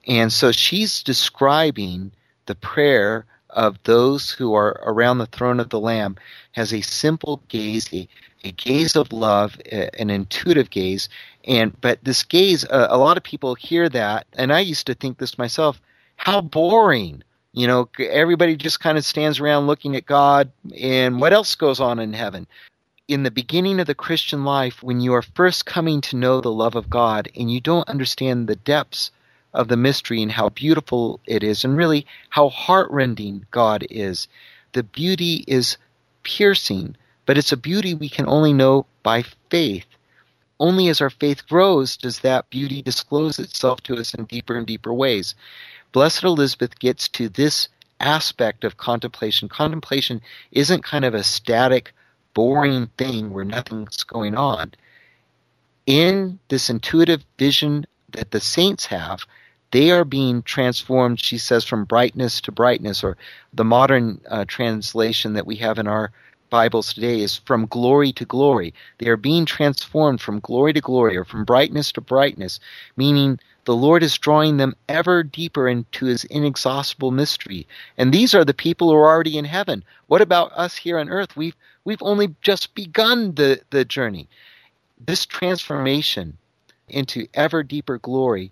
And 0.07 0.31
so 0.31 0.51
she's 0.51 1.01
describing 1.01 2.11
the 2.45 2.55
prayer 2.55 3.25
of 3.49 3.81
those 3.83 4.31
who 4.31 4.53
are 4.53 4.79
around 4.83 5.17
the 5.17 5.25
throne 5.25 5.59
of 5.59 5.69
the 5.69 5.79
Lamb 5.79 6.17
has 6.51 6.73
a 6.73 6.81
simple 6.81 7.41
gaze, 7.47 7.91
a, 7.93 8.07
a 8.43 8.51
gaze 8.51 8.95
of 8.95 9.11
love, 9.11 9.57
a, 9.71 9.89
an 9.99 10.09
intuitive 10.09 10.69
gaze. 10.69 11.09
And 11.45 11.79
but 11.81 12.03
this 12.03 12.23
gaze, 12.23 12.65
a 12.69 12.97
lot 12.97 13.17
of 13.17 13.23
people 13.23 13.55
hear 13.55 13.87
that, 13.89 14.27
and 14.33 14.51
I 14.51 14.59
used 14.59 14.87
to 14.87 14.93
think 14.93 15.17
this 15.17 15.37
myself. 15.37 15.79
How 16.17 16.41
boring! 16.41 17.23
You 17.53 17.67
know, 17.67 17.89
everybody 17.99 18.55
just 18.55 18.79
kind 18.79 18.97
of 18.97 19.05
stands 19.05 19.39
around 19.39 19.67
looking 19.67 19.95
at 19.95 20.05
God, 20.05 20.51
and 20.77 21.21
what 21.21 21.33
else 21.33 21.55
goes 21.55 21.79
on 21.79 21.99
in 21.99 22.13
heaven? 22.13 22.47
In 23.07 23.21
the 23.21 23.29
beginning 23.29 23.79
of 23.79 23.85
the 23.85 23.93
Christian 23.93 24.43
life, 24.43 24.81
when 24.81 24.99
you 24.99 25.13
are 25.13 25.21
first 25.21 25.67
coming 25.67 26.01
to 26.01 26.15
know 26.15 26.41
the 26.41 26.51
love 26.51 26.73
of 26.73 26.89
God 26.89 27.29
and 27.35 27.51
you 27.51 27.61
don't 27.61 27.87
understand 27.87 28.47
the 28.47 28.55
depths 28.55 29.11
of 29.53 29.67
the 29.67 29.77
mystery 29.77 30.23
and 30.23 30.31
how 30.31 30.49
beautiful 30.49 31.19
it 31.27 31.43
is, 31.43 31.63
and 31.63 31.77
really 31.77 32.07
how 32.31 32.49
heartrending 32.49 33.45
God 33.51 33.85
is. 33.91 34.27
The 34.73 34.81
beauty 34.81 35.43
is 35.47 35.77
piercing. 36.23 36.97
but 37.27 37.37
it's 37.37 37.51
a 37.51 37.57
beauty 37.57 37.93
we 37.93 38.09
can 38.09 38.27
only 38.27 38.53
know 38.53 38.87
by 39.03 39.23
faith. 39.51 39.85
Only 40.59 40.87
as 40.87 40.99
our 40.99 41.11
faith 41.11 41.47
grows 41.47 41.97
does 41.97 42.19
that 42.19 42.49
beauty 42.49 42.81
disclose 42.81 43.37
itself 43.37 43.81
to 43.83 43.97
us 43.97 44.15
in 44.15 44.25
deeper 44.25 44.57
and 44.57 44.65
deeper 44.65 44.93
ways. 44.93 45.35
Blessed 45.91 46.23
Elizabeth 46.23 46.79
gets 46.79 47.07
to 47.09 47.29
this 47.29 47.67
aspect 47.99 48.63
of 48.63 48.77
contemplation. 48.77 49.47
Contemplation 49.47 50.21
isn't 50.51 50.83
kind 50.83 51.05
of 51.05 51.13
a 51.13 51.23
static, 51.23 51.93
boring 52.35 52.87
thing 52.97 53.31
where 53.31 53.45
nothing's 53.45 54.03
going 54.03 54.35
on. 54.35 54.73
In 55.87 56.37
this 56.49 56.69
intuitive 56.69 57.23
vision 57.39 57.87
that 58.11 58.29
the 58.29 58.39
saints 58.39 58.85
have, 58.85 59.21
they 59.71 59.89
are 59.91 60.05
being 60.05 60.43
transformed, 60.43 61.19
she 61.19 61.39
says, 61.39 61.65
from 61.65 61.85
brightness 61.85 62.39
to 62.41 62.51
brightness, 62.51 63.03
or 63.03 63.17
the 63.53 63.65
modern 63.65 64.21
uh, 64.29 64.45
translation 64.47 65.33
that 65.33 65.47
we 65.47 65.55
have 65.57 65.79
in 65.79 65.87
our 65.87 66.11
Bibles 66.49 66.93
today 66.93 67.21
is 67.21 67.37
from 67.37 67.65
glory 67.65 68.13
to 68.13 68.25
glory. 68.25 68.73
They 68.99 69.07
are 69.09 69.17
being 69.17 69.45
transformed 69.45 70.21
from 70.21 70.39
glory 70.39 70.73
to 70.73 70.81
glory, 70.81 71.17
or 71.17 71.25
from 71.25 71.43
brightness 71.43 71.91
to 71.93 72.01
brightness, 72.01 72.59
meaning 72.95 73.39
the 73.65 73.75
Lord 73.75 74.03
is 74.03 74.17
drawing 74.17 74.57
them 74.57 74.75
ever 74.87 75.23
deeper 75.23 75.67
into 75.67 76.05
his 76.05 76.23
inexhaustible 76.25 77.11
mystery. 77.11 77.67
And 77.97 78.13
these 78.13 78.35
are 78.35 78.45
the 78.45 78.53
people 78.53 78.89
who 78.89 78.95
are 78.95 79.09
already 79.09 79.37
in 79.37 79.45
heaven. 79.45 79.83
What 80.07 80.21
about 80.21 80.51
us 80.53 80.77
here 80.77 80.99
on 80.99 81.09
earth? 81.09 81.35
We've 81.35 81.55
we've 81.85 82.01
only 82.01 82.35
just 82.41 82.75
begun 82.75 83.35
the, 83.35 83.61
the 83.69 83.85
journey. 83.85 84.27
This 84.99 85.25
transformation 85.25 86.37
into 86.89 87.27
ever 87.33 87.63
deeper 87.63 87.97
glory 87.97 88.51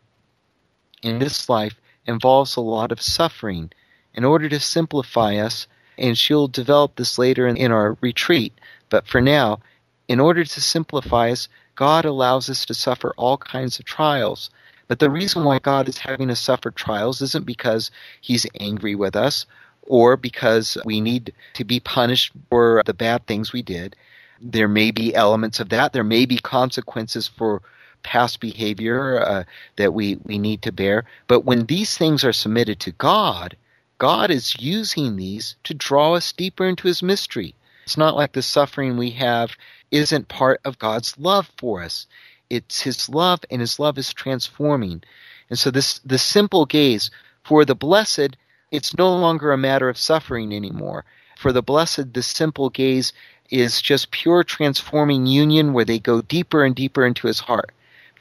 in 1.01 1.19
this 1.19 1.49
life 1.49 1.75
involves 2.05 2.55
a 2.55 2.61
lot 2.61 2.91
of 2.91 3.01
suffering. 3.01 3.71
In 4.13 4.23
order 4.23 4.47
to 4.47 4.59
simplify 4.59 5.35
us, 5.37 5.67
and 5.97 6.17
she'll 6.17 6.47
develop 6.47 6.95
this 6.95 7.17
later 7.17 7.47
in, 7.47 7.57
in 7.57 7.71
our 7.71 7.97
retreat, 8.01 8.53
but 8.89 9.07
for 9.07 9.21
now, 9.21 9.59
in 10.07 10.19
order 10.19 10.43
to 10.43 10.61
simplify 10.61 11.31
us, 11.31 11.47
God 11.75 12.05
allows 12.05 12.49
us 12.49 12.65
to 12.65 12.73
suffer 12.73 13.13
all 13.17 13.37
kinds 13.37 13.79
of 13.79 13.85
trials. 13.85 14.51
But 14.87 14.99
the 14.99 15.09
reason 15.09 15.43
why 15.43 15.59
God 15.59 15.87
is 15.89 15.97
having 15.97 16.29
us 16.29 16.39
suffer 16.39 16.69
trials 16.69 17.21
isn't 17.21 17.45
because 17.45 17.89
He's 18.21 18.45
angry 18.59 18.93
with 18.95 19.15
us 19.15 19.45
or 19.87 20.17
because 20.17 20.77
we 20.85 21.01
need 21.01 21.33
to 21.53 21.63
be 21.63 21.79
punished 21.79 22.31
for 22.49 22.83
the 22.85 22.93
bad 22.93 23.25
things 23.25 23.53
we 23.53 23.61
did. 23.61 23.95
There 24.41 24.67
may 24.67 24.91
be 24.91 25.15
elements 25.15 25.59
of 25.59 25.69
that. 25.69 25.93
There 25.93 26.03
may 26.03 26.25
be 26.25 26.37
consequences 26.37 27.27
for 27.27 27.61
past 28.03 28.39
behavior 28.39 29.21
uh, 29.21 29.43
that 29.77 29.93
we, 29.93 30.17
we 30.23 30.37
need 30.37 30.61
to 30.63 30.71
bear. 30.71 31.05
But 31.27 31.45
when 31.45 31.65
these 31.65 31.97
things 31.97 32.23
are 32.23 32.33
submitted 32.33 32.79
to 32.81 32.91
God, 32.91 33.55
God 33.97 34.31
is 34.31 34.59
using 34.59 35.15
these 35.15 35.55
to 35.63 35.73
draw 35.73 36.13
us 36.13 36.33
deeper 36.33 36.65
into 36.65 36.87
his 36.87 37.01
mystery. 37.01 37.55
It's 37.83 37.97
not 37.97 38.15
like 38.15 38.33
the 38.33 38.41
suffering 38.41 38.97
we 38.97 39.11
have 39.11 39.55
isn't 39.91 40.27
part 40.27 40.59
of 40.65 40.79
God's 40.79 41.17
love 41.17 41.51
for 41.57 41.83
us. 41.83 42.07
It's 42.49 42.81
his 42.81 43.09
love 43.09 43.39
and 43.49 43.61
his 43.61 43.79
love 43.79 43.97
is 43.97 44.13
transforming. 44.13 45.03
And 45.49 45.57
so 45.57 45.71
this 45.71 45.99
the 45.99 46.17
simple 46.17 46.65
gaze 46.65 47.11
for 47.43 47.65
the 47.65 47.75
blessed, 47.75 48.35
it's 48.73 48.97
no 48.97 49.15
longer 49.15 49.53
a 49.53 49.57
matter 49.57 49.87
of 49.87 49.97
suffering 49.97 50.53
anymore. 50.53 51.05
For 51.37 51.53
the 51.53 51.61
blessed, 51.61 52.13
the 52.13 52.23
simple 52.23 52.69
gaze 52.69 53.13
is 53.49 53.81
just 53.81 54.11
pure 54.11 54.43
transforming 54.43 55.25
union 55.25 55.71
where 55.71 55.85
they 55.85 55.99
go 55.99 56.21
deeper 56.21 56.65
and 56.65 56.75
deeper 56.75 57.05
into 57.05 57.27
his 57.27 57.39
heart 57.39 57.71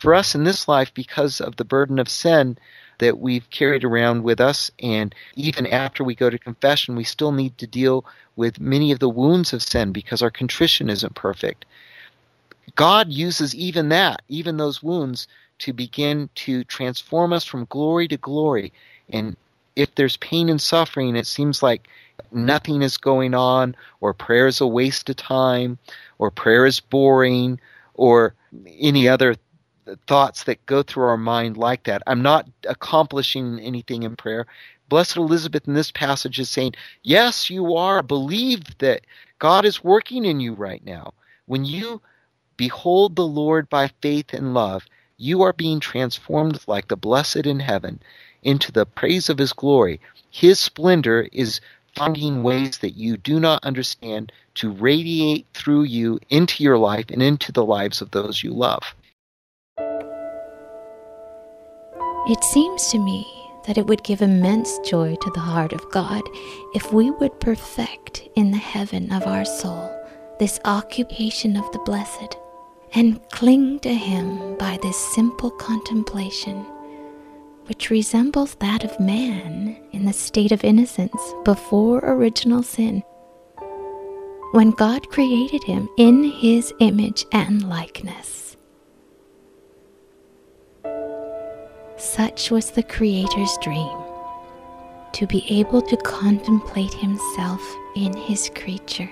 for 0.03 0.15
us 0.17 0.35
in 0.35 0.43
this 0.43 0.67
life, 0.67 0.93
because 0.93 1.41
of 1.41 1.55
the 1.55 1.65
burden 1.65 2.01
of 2.01 2.09
sin 2.09 2.59
that 2.99 3.21
we've 3.21 3.49
carried 3.51 3.85
around 3.85 4.25
with 4.25 4.41
us, 4.41 4.69
and 4.81 5.15
even 5.37 5.65
after 5.65 6.03
we 6.03 6.17
go 6.17 6.29
to 6.29 6.39
confession, 6.39 6.97
we 6.97 7.05
still 7.05 7.31
need 7.31 7.57
to 7.59 7.69
deal 7.69 8.05
with 8.35 8.59
many 8.59 8.91
of 8.91 8.99
the 8.99 9.09
wounds 9.09 9.53
of 9.53 9.63
sin 9.63 9.93
because 9.93 10.21
our 10.21 10.31
contrition 10.31 10.91
isn't 10.91 11.15
perfect. 11.15 11.65
God 12.75 13.13
uses 13.13 13.55
even 13.55 13.91
that, 13.91 14.23
even 14.29 14.57
those 14.57 14.83
wounds, 14.83 15.29
to 15.61 15.73
begin 15.73 16.29
to 16.35 16.65
transform 16.65 17.33
us 17.33 17.45
from 17.45 17.67
glory 17.67 18.09
to 18.09 18.17
glory. 18.17 18.73
And 19.09 19.37
if 19.77 19.95
there's 19.95 20.17
pain 20.19 20.49
and 20.49 20.61
suffering, 20.61 21.17
it 21.17 21.27
seems 21.27 21.63
like 21.63 21.89
nothing 22.31 22.83
is 22.83 22.97
going 22.97 23.35
on, 23.35 23.75
or 24.01 24.15
prayer 24.15 24.47
is 24.47 24.61
a 24.61 24.67
waste 24.67 25.09
of 25.11 25.17
time, 25.17 25.79
or 26.19 26.31
prayer 26.31 26.67
is 26.67 26.81
boring, 26.81 27.61
or 27.95 28.35
any 28.79 29.09
other 29.09 29.37
thoughts 30.07 30.45
that 30.45 30.65
go 30.67 30.83
through 30.83 31.05
our 31.05 31.17
mind 31.17 31.57
like 31.57 31.85
that. 31.85 32.03
I'm 32.07 32.23
not 32.23 32.49
accomplishing 32.69 33.59
anything 33.61 34.03
in 34.03 34.17
prayer. 34.17 34.47
Blessed 34.89 35.17
Elizabeth 35.17 35.67
in 35.67 35.75
this 35.75 35.91
passage 35.91 36.39
is 36.39 36.51
saying, 36.51 36.75
Yes, 37.03 37.51
you 37.51 37.75
are. 37.77 38.03
Believe 38.03 38.79
that 38.79 39.03
God 39.39 39.65
is 39.65 39.83
working 39.83 40.25
in 40.25 40.41
you 40.41 40.55
right 40.55 40.85
now. 40.85 41.15
When 41.47 41.65
you 41.65 42.01
behold 42.57 43.17
the 43.17 43.27
Lord 43.27 43.69
by 43.69 43.91
faith 44.03 44.33
and 44.33 44.55
love, 44.55 44.87
you 45.17 45.43
are 45.43 45.53
being 45.53 45.81
transformed 45.81 46.61
like 46.67 46.89
the 46.89 46.97
blessed 46.97 47.47
in 47.47 47.61
heaven 47.61 48.01
into 48.43 48.73
the 48.73 48.87
praise 48.87 49.29
of 49.29 49.39
his 49.39 49.53
glory. 49.53 50.01
His 50.31 50.59
splendor 50.59 51.29
is 51.33 51.61
finding 51.95 52.43
ways 52.43 52.79
that 52.79 52.97
you 52.97 53.17
do 53.17 53.39
not 53.39 53.65
understand 53.65 54.33
to 54.55 54.71
radiate 54.71 55.47
through 55.55 55.85
you 55.85 56.19
into 56.31 56.63
your 56.63 56.79
life 56.79 57.07
and 57.11 57.23
into 57.23 57.53
the 57.53 57.65
lives 57.65 58.01
of 58.01 58.11
those 58.11 58.43
you 58.43 58.53
love. 58.53 58.95
It 62.29 62.43
seems 62.45 62.89
to 62.89 62.99
me 62.99 63.27
that 63.67 63.79
it 63.79 63.87
would 63.87 64.05
give 64.05 64.23
immense 64.23 64.79
joy 64.81 65.17
to 65.17 65.31
the 65.31 65.41
heart 65.41 65.73
of 65.73 65.91
God 65.91 66.23
if 66.75 66.93
we 66.93 67.11
would 67.11 67.41
perfect 67.41 68.29
in 68.37 68.51
the 68.51 68.59
heaven 68.59 69.13
of 69.13 69.27
our 69.27 69.45
soul 69.45 69.91
this 70.39 70.59
occupation 70.65 71.57
of 71.57 71.71
the 71.73 71.79
blessed 71.81 72.37
and 72.95 73.21
cling 73.31 73.79
to 73.81 73.95
Him 73.95 74.57
by 74.59 74.79
this 74.83 74.97
simple 74.97 75.51
contemplation, 75.51 76.67
which 77.73 77.89
resembles 77.89 78.55
that 78.57 78.85
of 78.85 79.01
man 79.01 79.75
in 79.93 80.05
the 80.05 80.13
state 80.13 80.53
of 80.53 80.63
innocence 80.63 81.33
before 81.43 82.01
original 82.01 82.63
sin. 82.63 83.03
When 84.51 84.73
God 84.73 85.09
created 85.09 85.65
him 85.65 85.89
in 85.97 86.23
His 86.23 86.71
image 86.81 87.25
and 87.33 87.67
likeness. 87.67 88.59
Such 91.97 92.51
was 92.51 92.73
the 92.73 92.83
Creator's 92.83 93.57
dream 93.63 93.97
to 95.15 95.27
be 95.27 95.43
able 95.49 95.81
to 95.81 95.97
contemplate 95.97 96.93
himself 96.93 97.63
in 97.97 98.15
his 98.15 98.51
creature 98.55 99.11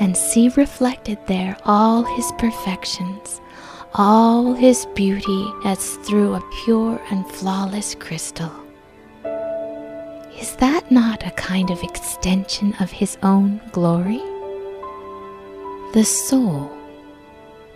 and 0.00 0.16
see 0.16 0.48
reflected 0.56 1.18
there 1.26 1.58
all 1.66 2.04
his 2.04 2.32
perfections, 2.38 3.42
all 3.98 4.54
his 4.54 4.86
beauty 4.94 5.52
as 5.64 5.96
through 5.96 6.34
a 6.34 6.50
pure 6.64 7.00
and 7.10 7.26
flawless 7.26 7.94
crystal. 7.94 8.52
Is 10.38 10.54
that 10.56 10.90
not 10.90 11.26
a 11.26 11.30
kind 11.32 11.70
of 11.70 11.82
extension 11.82 12.74
of 12.80 12.90
his 12.90 13.16
own 13.22 13.60
glory? 13.72 14.22
The 15.94 16.04
soul 16.04 16.76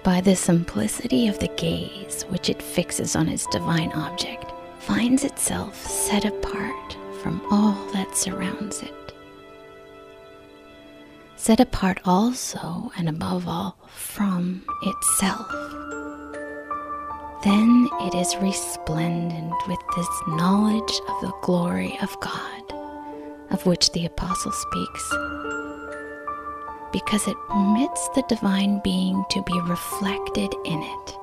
by 0.03 0.21
the 0.21 0.37
simplicity 0.37 1.29
of 1.29 1.39
the 1.39 1.49
gaze 1.49 2.23
which 2.29 2.49
it 2.49 2.63
fixes 2.63 3.17
on 3.17 3.29
its 3.29 3.47
divine 3.47 3.93
object, 3.93 4.53
finds 4.79 5.25
itself 5.25 5.87
set 5.87 6.25
apart 6.25 6.97
from 7.23 7.43
all 7.51 7.75
that 7.93 8.17
surrounds 8.17 8.83
it. 8.83 8.95
Set 11.37 11.61
apart 11.61 12.01
also 12.05 12.91
and 12.97 13.09
above 13.09 13.47
all 13.47 13.77
from 13.89 14.63
itself. 14.83 15.80
Then 17.43 17.89
it 18.01 18.15
is 18.15 18.37
resplendent 18.37 19.55
with 19.67 19.81
this 19.97 20.09
knowledge 20.29 21.01
of 21.09 21.21
the 21.23 21.33
glory 21.43 21.99
of 22.03 22.19
God, 22.21 22.73
of 23.51 23.65
which 23.67 23.91
the 23.93 24.07
Apostle 24.07 24.53
speaks 24.53 25.13
because 26.93 27.27
it 27.27 27.37
permits 27.49 28.09
the 28.11 28.23
divine 28.29 28.81
being 28.83 29.25
to 29.31 29.43
be 29.43 29.61
reflected 29.63 30.53
in 30.65 30.83
it. 30.83 31.17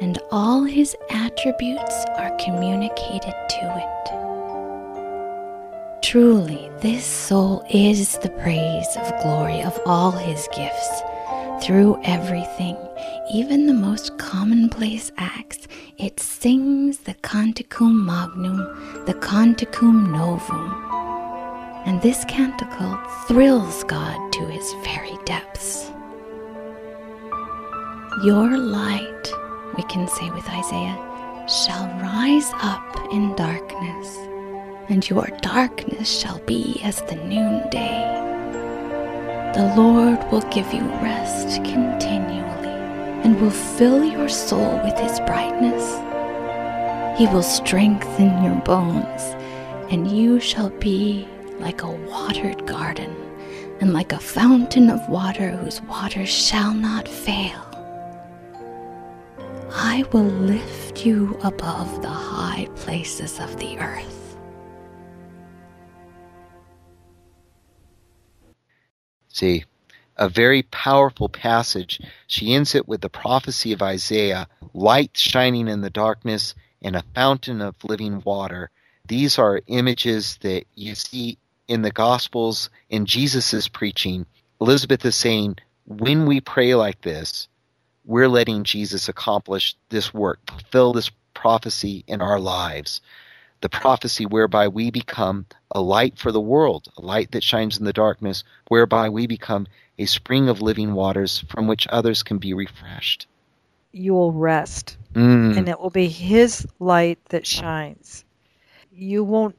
And 0.00 0.18
all 0.30 0.64
his 0.64 0.96
attributes 1.10 2.04
are 2.18 2.36
communicated 2.44 3.34
to 3.48 3.74
it. 3.76 3.90
Truly, 6.02 6.70
this 6.80 7.04
soul 7.06 7.64
is 7.70 8.18
the 8.18 8.30
praise 8.30 8.96
of 8.96 9.22
glory 9.22 9.62
of 9.62 9.78
all 9.86 10.10
his 10.10 10.48
gifts. 10.54 11.02
Through 11.62 12.00
everything, 12.04 12.76
even 13.32 13.66
the 13.66 13.72
most 13.72 14.18
commonplace 14.18 15.10
acts, 15.16 15.66
it 15.96 16.20
sings 16.20 16.98
the 16.98 17.14
Canticum 17.14 18.04
Magnum, 18.04 18.58
the 19.06 19.14
Canticum 19.14 20.12
Novum, 20.12 20.70
and 21.86 22.02
this 22.02 22.24
canticle 22.26 22.98
thrills 23.26 23.82
God 23.84 24.32
to 24.34 24.46
his 24.46 24.74
very 24.84 25.16
depths. 25.24 25.90
Your 28.24 28.58
light, 28.58 29.32
we 29.76 29.82
can 29.84 30.06
say 30.06 30.30
with 30.30 30.48
Isaiah, 30.48 31.46
shall 31.48 31.88
rise 32.00 32.50
up 32.56 32.96
in 33.10 33.34
darkness, 33.36 34.18
and 34.90 35.08
your 35.08 35.26
darkness 35.40 36.10
shall 36.10 36.40
be 36.40 36.78
as 36.84 37.00
the 37.02 37.16
noonday. 37.16 38.10
The 39.54 39.74
Lord 39.76 40.18
will 40.30 40.42
give 40.50 40.72
you 40.74 40.82
rest 41.00 41.64
continually 41.64 42.53
and 43.24 43.40
will 43.40 43.50
fill 43.50 44.04
your 44.04 44.28
soul 44.28 44.80
with 44.84 44.96
his 44.98 45.18
brightness. 45.20 45.82
He 47.18 47.26
will 47.26 47.42
strengthen 47.42 48.44
your 48.44 48.56
bones, 48.56 49.22
and 49.90 50.10
you 50.10 50.38
shall 50.38 50.70
be 50.70 51.26
like 51.58 51.82
a 51.82 51.90
watered 51.90 52.66
garden 52.66 53.16
and 53.80 53.92
like 53.92 54.12
a 54.12 54.18
fountain 54.18 54.90
of 54.90 55.08
water 55.08 55.50
whose 55.50 55.80
waters 55.82 56.28
shall 56.28 56.74
not 56.74 57.08
fail. 57.08 57.60
I 59.70 60.04
will 60.12 60.22
lift 60.22 61.04
you 61.04 61.38
above 61.42 62.02
the 62.02 62.08
high 62.08 62.68
places 62.76 63.40
of 63.40 63.56
the 63.58 63.78
earth. 63.78 64.36
See, 69.28 69.64
a 70.16 70.28
very 70.28 70.62
powerful 70.62 71.28
passage. 71.28 72.00
She 72.26 72.54
ends 72.54 72.74
it 72.74 72.88
with 72.88 73.00
the 73.00 73.08
prophecy 73.08 73.72
of 73.72 73.82
Isaiah 73.82 74.48
light 74.72 75.16
shining 75.16 75.68
in 75.68 75.80
the 75.80 75.90
darkness 75.90 76.54
and 76.82 76.96
a 76.96 77.04
fountain 77.14 77.60
of 77.60 77.74
living 77.84 78.22
water. 78.24 78.70
These 79.06 79.38
are 79.38 79.60
images 79.66 80.38
that 80.42 80.64
you 80.74 80.94
see 80.94 81.38
in 81.68 81.82
the 81.82 81.90
Gospels, 81.90 82.70
in 82.90 83.06
Jesus' 83.06 83.68
preaching. 83.68 84.26
Elizabeth 84.60 85.04
is 85.04 85.16
saying, 85.16 85.56
when 85.86 86.26
we 86.26 86.40
pray 86.40 86.74
like 86.74 87.00
this, 87.02 87.48
we're 88.04 88.28
letting 88.28 88.64
Jesus 88.64 89.08
accomplish 89.08 89.76
this 89.88 90.12
work, 90.12 90.38
fulfill 90.46 90.92
this 90.92 91.10
prophecy 91.32 92.04
in 92.06 92.20
our 92.20 92.38
lives. 92.38 93.00
The 93.60 93.68
prophecy 93.68 94.26
whereby 94.26 94.68
we 94.68 94.90
become 94.90 95.46
a 95.70 95.80
light 95.80 96.18
for 96.18 96.30
the 96.32 96.40
world, 96.40 96.88
a 96.98 97.00
light 97.00 97.30
that 97.32 97.42
shines 97.42 97.78
in 97.78 97.84
the 97.84 97.92
darkness, 97.92 98.44
whereby 98.68 99.08
we 99.08 99.26
become 99.26 99.66
a 99.98 100.04
spring 100.06 100.48
of 100.48 100.60
living 100.60 100.92
waters 100.94 101.44
from 101.48 101.66
which 101.66 101.86
others 101.88 102.22
can 102.22 102.38
be 102.38 102.52
refreshed. 102.52 103.26
You 103.92 104.12
will 104.12 104.32
rest, 104.32 104.96
Mm. 105.14 105.56
and 105.56 105.68
it 105.68 105.78
will 105.80 105.90
be 105.90 106.08
His 106.08 106.66
light 106.80 107.18
that 107.26 107.46
shines. 107.46 108.24
You 108.92 109.22
won't 109.24 109.56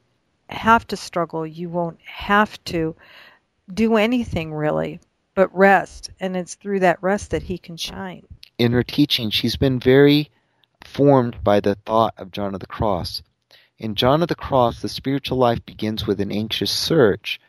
have 0.50 0.86
to 0.88 0.98
struggle. 0.98 1.48
You 1.48 1.70
won't 1.70 2.00
have 2.04 2.62
to 2.66 2.96
do 3.74 3.96
anything 3.96 4.54
really 4.54 5.00
but 5.34 5.56
rest. 5.56 6.12
And 6.20 6.36
it's 6.38 6.56
through 6.56 6.82
that 6.82 7.02
rest 7.02 7.32
that 7.32 7.44
He 7.44 7.58
can 7.58 7.78
shine. 7.78 8.26
in 8.58 8.72
her 8.72 8.84
teaching, 8.84 9.30
she's 9.30 9.56
been 9.58 9.80
very 9.80 10.30
formed 10.86 11.44
by 11.44 11.60
the 11.60 11.76
thought 11.86 12.14
of 12.18 12.32
John 12.32 12.54
of 12.54 12.60
the 12.62 12.68
Cross. 12.68 13.22
In 13.78 13.96
John 13.96 14.22
of 14.22 14.30
the 14.30 14.36
Cross, 14.36 14.82
the 14.82 14.88
spiritual 14.88 15.38
life 15.38 15.66
begins 15.66 16.08
with 16.08 16.22
an 16.22 16.32
anxious 16.32 16.72
search, 16.72 17.42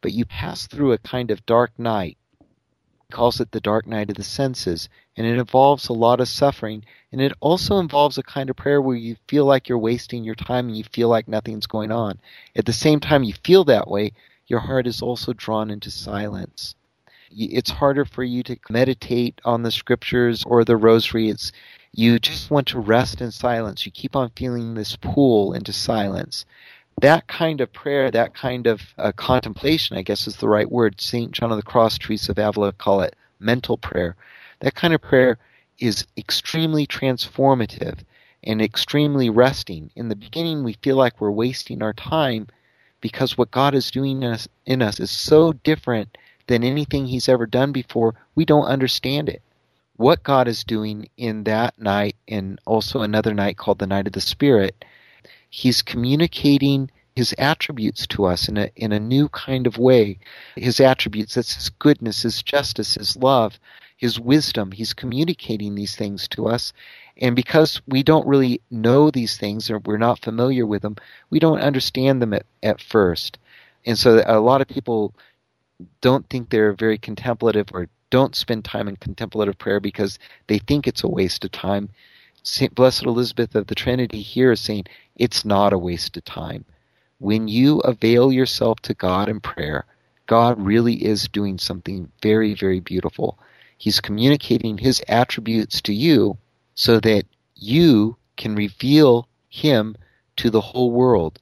but 0.00 0.12
you 0.12 0.24
pass 0.24 0.66
through 0.66 0.92
a 0.92 0.98
kind 0.98 1.30
of 1.30 1.44
dark 1.44 1.78
night. 1.78 2.16
He 2.40 3.12
calls 3.12 3.38
it 3.38 3.50
the 3.50 3.60
dark 3.60 3.86
night 3.86 4.08
of 4.08 4.16
the 4.16 4.24
senses, 4.24 4.88
and 5.16 5.26
it 5.26 5.38
involves 5.38 5.88
a 5.88 5.92
lot 5.92 6.20
of 6.20 6.28
suffering, 6.28 6.84
and 7.12 7.20
it 7.20 7.34
also 7.40 7.78
involves 7.78 8.16
a 8.16 8.22
kind 8.22 8.48
of 8.48 8.56
prayer 8.56 8.80
where 8.80 8.96
you 8.96 9.16
feel 9.28 9.44
like 9.44 9.68
you're 9.68 9.78
wasting 9.78 10.24
your 10.24 10.34
time 10.34 10.68
and 10.68 10.76
you 10.76 10.84
feel 10.84 11.08
like 11.08 11.28
nothing's 11.28 11.66
going 11.66 11.92
on. 11.92 12.18
At 12.56 12.64
the 12.64 12.72
same 12.72 13.00
time 13.00 13.22
you 13.22 13.34
feel 13.44 13.64
that 13.64 13.88
way, 13.88 14.12
your 14.46 14.60
heart 14.60 14.86
is 14.86 15.02
also 15.02 15.34
drawn 15.34 15.70
into 15.70 15.90
silence 15.90 16.74
it's 17.36 17.70
harder 17.70 18.04
for 18.04 18.22
you 18.22 18.42
to 18.44 18.56
meditate 18.70 19.40
on 19.44 19.62
the 19.62 19.70
scriptures 19.70 20.44
or 20.46 20.64
the 20.64 20.76
rosary. 20.76 21.28
It's 21.28 21.52
you 21.96 22.18
just 22.18 22.50
want 22.50 22.66
to 22.68 22.80
rest 22.80 23.20
in 23.20 23.30
silence. 23.30 23.86
You 23.86 23.92
keep 23.92 24.16
on 24.16 24.30
feeling 24.30 24.74
this 24.74 24.96
pull 24.96 25.52
into 25.52 25.72
silence. 25.72 26.44
That 27.00 27.28
kind 27.28 27.60
of 27.60 27.72
prayer, 27.72 28.10
that 28.10 28.34
kind 28.34 28.66
of 28.66 28.82
uh, 28.98 29.12
contemplation, 29.12 29.96
I 29.96 30.02
guess 30.02 30.26
is 30.26 30.36
the 30.36 30.48
right 30.48 30.70
word. 30.70 31.00
St. 31.00 31.30
John 31.30 31.52
of 31.52 31.56
the 31.56 31.62
Cross, 31.62 31.98
Teresa 31.98 32.32
of 32.32 32.38
Avila 32.38 32.72
call 32.72 33.00
it 33.02 33.14
mental 33.38 33.78
prayer. 33.78 34.16
That 34.60 34.74
kind 34.74 34.92
of 34.92 35.02
prayer 35.02 35.38
is 35.78 36.06
extremely 36.16 36.86
transformative 36.86 38.00
and 38.42 38.60
extremely 38.60 39.30
resting. 39.30 39.90
In 39.94 40.08
the 40.08 40.16
beginning, 40.16 40.64
we 40.64 40.74
feel 40.82 40.96
like 40.96 41.20
we're 41.20 41.30
wasting 41.30 41.82
our 41.82 41.92
time 41.92 42.48
because 43.00 43.38
what 43.38 43.50
God 43.50 43.74
is 43.74 43.90
doing 43.90 44.22
in 44.22 44.32
us, 44.32 44.48
in 44.66 44.82
us 44.82 44.98
is 44.98 45.10
so 45.10 45.52
different 45.52 46.16
than 46.46 46.64
anything 46.64 47.06
he's 47.06 47.28
ever 47.28 47.46
done 47.46 47.72
before, 47.72 48.14
we 48.34 48.44
don't 48.44 48.66
understand 48.66 49.28
it. 49.28 49.42
What 49.96 50.22
God 50.22 50.48
is 50.48 50.64
doing 50.64 51.08
in 51.16 51.44
that 51.44 51.78
night 51.78 52.16
and 52.26 52.60
also 52.66 53.02
another 53.02 53.32
night 53.32 53.56
called 53.56 53.78
the 53.78 53.86
Night 53.86 54.06
of 54.06 54.12
the 54.12 54.20
Spirit, 54.20 54.84
he's 55.50 55.82
communicating 55.82 56.90
his 57.14 57.34
attributes 57.38 58.06
to 58.08 58.24
us 58.24 58.48
in 58.48 58.56
a 58.56 58.70
in 58.74 58.92
a 58.92 58.98
new 58.98 59.28
kind 59.28 59.66
of 59.66 59.78
way. 59.78 60.18
His 60.56 60.80
attributes, 60.80 61.34
that's 61.34 61.54
his 61.54 61.70
goodness, 61.70 62.22
his 62.22 62.42
justice, 62.42 62.94
his 62.94 63.16
love, 63.16 63.58
his 63.96 64.18
wisdom. 64.18 64.72
He's 64.72 64.92
communicating 64.92 65.74
these 65.74 65.94
things 65.94 66.26
to 66.28 66.48
us. 66.48 66.72
And 67.18 67.36
because 67.36 67.80
we 67.86 68.02
don't 68.02 68.26
really 68.26 68.60
know 68.70 69.10
these 69.10 69.36
things 69.36 69.70
or 69.70 69.78
we're 69.78 69.96
not 69.96 70.18
familiar 70.18 70.66
with 70.66 70.82
them, 70.82 70.96
we 71.30 71.38
don't 71.38 71.60
understand 71.60 72.20
them 72.20 72.34
at, 72.34 72.44
at 72.62 72.80
first. 72.80 73.38
And 73.86 73.96
so 73.96 74.22
a 74.26 74.40
lot 74.40 74.60
of 74.60 74.66
people 74.66 75.14
don't 76.00 76.28
think 76.28 76.50
they're 76.50 76.72
very 76.72 76.98
contemplative 76.98 77.68
or 77.72 77.88
don't 78.10 78.36
spend 78.36 78.64
time 78.64 78.88
in 78.88 78.96
contemplative 78.96 79.58
prayer 79.58 79.80
because 79.80 80.18
they 80.46 80.58
think 80.58 80.86
it's 80.86 81.04
a 81.04 81.08
waste 81.08 81.44
of 81.44 81.52
time. 81.52 81.88
Saint 82.42 82.74
Blessed 82.74 83.04
Elizabeth 83.04 83.54
of 83.54 83.66
the 83.66 83.74
Trinity 83.74 84.20
here 84.20 84.52
is 84.52 84.60
saying 84.60 84.84
it's 85.16 85.44
not 85.44 85.72
a 85.72 85.78
waste 85.78 86.16
of 86.16 86.24
time. 86.24 86.64
When 87.18 87.48
you 87.48 87.80
avail 87.80 88.32
yourself 88.32 88.80
to 88.80 88.94
God 88.94 89.28
in 89.28 89.40
prayer, 89.40 89.86
God 90.26 90.60
really 90.60 91.04
is 91.04 91.28
doing 91.28 91.58
something 91.58 92.10
very, 92.22 92.54
very 92.54 92.80
beautiful. 92.80 93.38
He's 93.78 94.00
communicating 94.00 94.78
His 94.78 95.02
attributes 95.08 95.80
to 95.82 95.94
you 95.94 96.38
so 96.74 97.00
that 97.00 97.24
you 97.56 98.16
can 98.36 98.54
reveal 98.54 99.28
Him 99.48 99.96
to 100.36 100.50
the 100.50 100.60
whole 100.60 100.90
world 100.90 101.38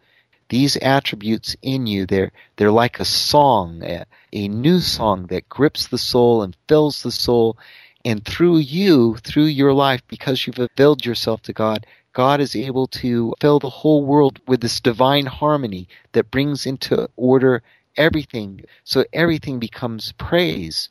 these 0.52 0.76
attributes 0.76 1.56
in 1.62 1.86
you 1.86 2.04
they're 2.04 2.30
they're 2.56 2.70
like 2.70 3.00
a 3.00 3.06
song 3.06 3.82
a, 3.82 4.04
a, 4.34 4.48
new 4.48 4.80
song 4.80 5.26
that 5.28 5.48
grips 5.48 5.86
the 5.86 5.96
soul 5.96 6.42
and 6.42 6.54
fills 6.68 7.02
the 7.02 7.10
soul. 7.10 7.56
And 8.04 8.22
through 8.22 8.58
you 8.58 9.16
through 9.16 9.46
your 9.46 9.72
life 9.72 10.02
because 10.08 10.46
you've 10.46 10.58
availed 10.58 11.06
yourself 11.06 11.40
to 11.44 11.54
God 11.54 11.86
God 12.12 12.38
is 12.38 12.54
able 12.54 12.86
to 12.88 13.32
fill 13.40 13.60
the 13.60 13.70
whole 13.70 14.04
world 14.04 14.40
with 14.46 14.60
this 14.60 14.78
divine 14.78 15.24
harmony 15.24 15.88
that 16.12 16.30
brings 16.30 16.66
into 16.66 17.08
order 17.16 17.62
everything. 17.96 18.60
So 18.84 19.06
everything 19.10 19.58
becomes 19.58 20.12
praise. 20.18 20.90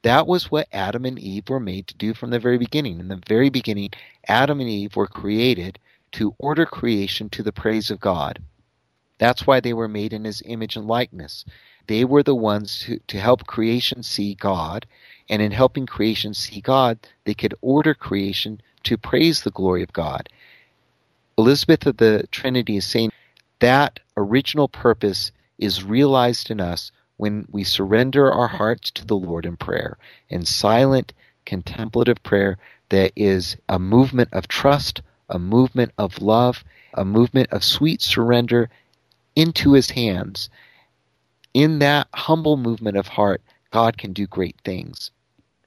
That 0.00 0.26
was 0.26 0.50
what 0.50 0.68
Adam 0.72 1.04
and 1.04 1.18
Eve 1.18 1.50
were 1.50 1.60
made 1.60 1.86
to 1.88 1.94
do 1.96 2.14
from 2.14 2.30
the 2.30 2.38
very 2.38 2.56
beginning. 2.56 2.98
In 2.98 3.08
the 3.08 3.22
very 3.28 3.50
beginning 3.50 3.90
Adam 4.26 4.58
and 4.58 4.70
Eve 4.70 4.96
were 4.96 5.06
created 5.06 5.78
to 6.12 6.34
order 6.38 6.64
creation 6.64 7.28
to 7.28 7.42
the 7.42 7.52
praise 7.52 7.90
of 7.90 8.00
God 8.00 8.40
that's 9.22 9.46
why 9.46 9.60
they 9.60 9.72
were 9.72 9.88
made 9.88 10.12
in 10.12 10.24
his 10.24 10.42
image 10.46 10.74
and 10.76 10.86
likeness. 10.86 11.44
They 11.86 12.04
were 12.04 12.22
the 12.22 12.34
ones 12.34 12.82
who, 12.82 12.98
to 13.06 13.20
help 13.20 13.46
creation 13.46 14.02
see 14.02 14.34
God, 14.34 14.86
and 15.28 15.40
in 15.40 15.52
helping 15.52 15.86
creation 15.86 16.34
see 16.34 16.60
God, 16.60 16.98
they 17.24 17.34
could 17.34 17.54
order 17.60 17.94
creation 17.94 18.60
to 18.84 18.98
praise 18.98 19.42
the 19.42 19.50
glory 19.50 19.82
of 19.82 19.92
God. 19.92 20.28
Elizabeth 21.38 21.86
of 21.86 21.98
the 21.98 22.26
Trinity 22.30 22.76
is 22.76 22.86
saying 22.86 23.12
that 23.60 24.00
original 24.16 24.68
purpose 24.68 25.30
is 25.58 25.84
realized 25.84 26.50
in 26.50 26.60
us 26.60 26.90
when 27.16 27.46
we 27.50 27.62
surrender 27.62 28.30
our 28.32 28.48
hearts 28.48 28.90
to 28.90 29.06
the 29.06 29.16
Lord 29.16 29.46
in 29.46 29.56
prayer, 29.56 29.96
in 30.28 30.44
silent, 30.44 31.12
contemplative 31.46 32.20
prayer 32.24 32.58
that 32.88 33.12
is 33.14 33.56
a 33.68 33.78
movement 33.78 34.30
of 34.32 34.48
trust, 34.48 35.00
a 35.28 35.38
movement 35.38 35.92
of 35.96 36.20
love, 36.20 36.64
a 36.94 37.04
movement 37.04 37.48
of 37.52 37.62
sweet 37.62 38.02
surrender 38.02 38.68
into 39.36 39.72
his 39.72 39.90
hands. 39.90 40.50
In 41.54 41.80
that 41.80 42.08
humble 42.14 42.56
movement 42.56 42.96
of 42.96 43.08
heart, 43.08 43.42
God 43.70 43.98
can 43.98 44.12
do 44.12 44.26
great 44.26 44.56
things. 44.64 45.10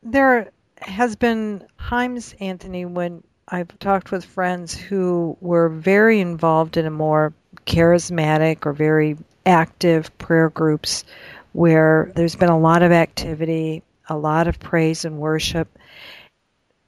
There 0.02 0.52
has 0.80 1.16
been 1.16 1.66
times, 1.80 2.36
Anthony, 2.40 2.86
when 2.86 3.24
I've 3.48 3.78
talked 3.80 4.12
with 4.12 4.26
friends 4.26 4.76
who 4.76 5.38
were 5.42 5.70
very 5.70 6.20
involved 6.20 6.78
in 6.78 6.86
a 6.86 6.92
more 6.92 7.34
charismatic 7.66 8.66
or 8.66 8.74
very 8.74 9.18
active 9.46 10.16
prayer 10.18 10.50
groups 10.50 11.04
where 11.54 12.12
there's 12.16 12.36
been 12.36 12.50
a 12.50 12.60
lot 12.60 12.82
of 12.82 12.92
activity, 12.92 13.84
a 14.10 14.18
lot 14.18 14.48
of 14.48 14.60
praise 14.60 15.06
and 15.06 15.18
worship. 15.20 15.68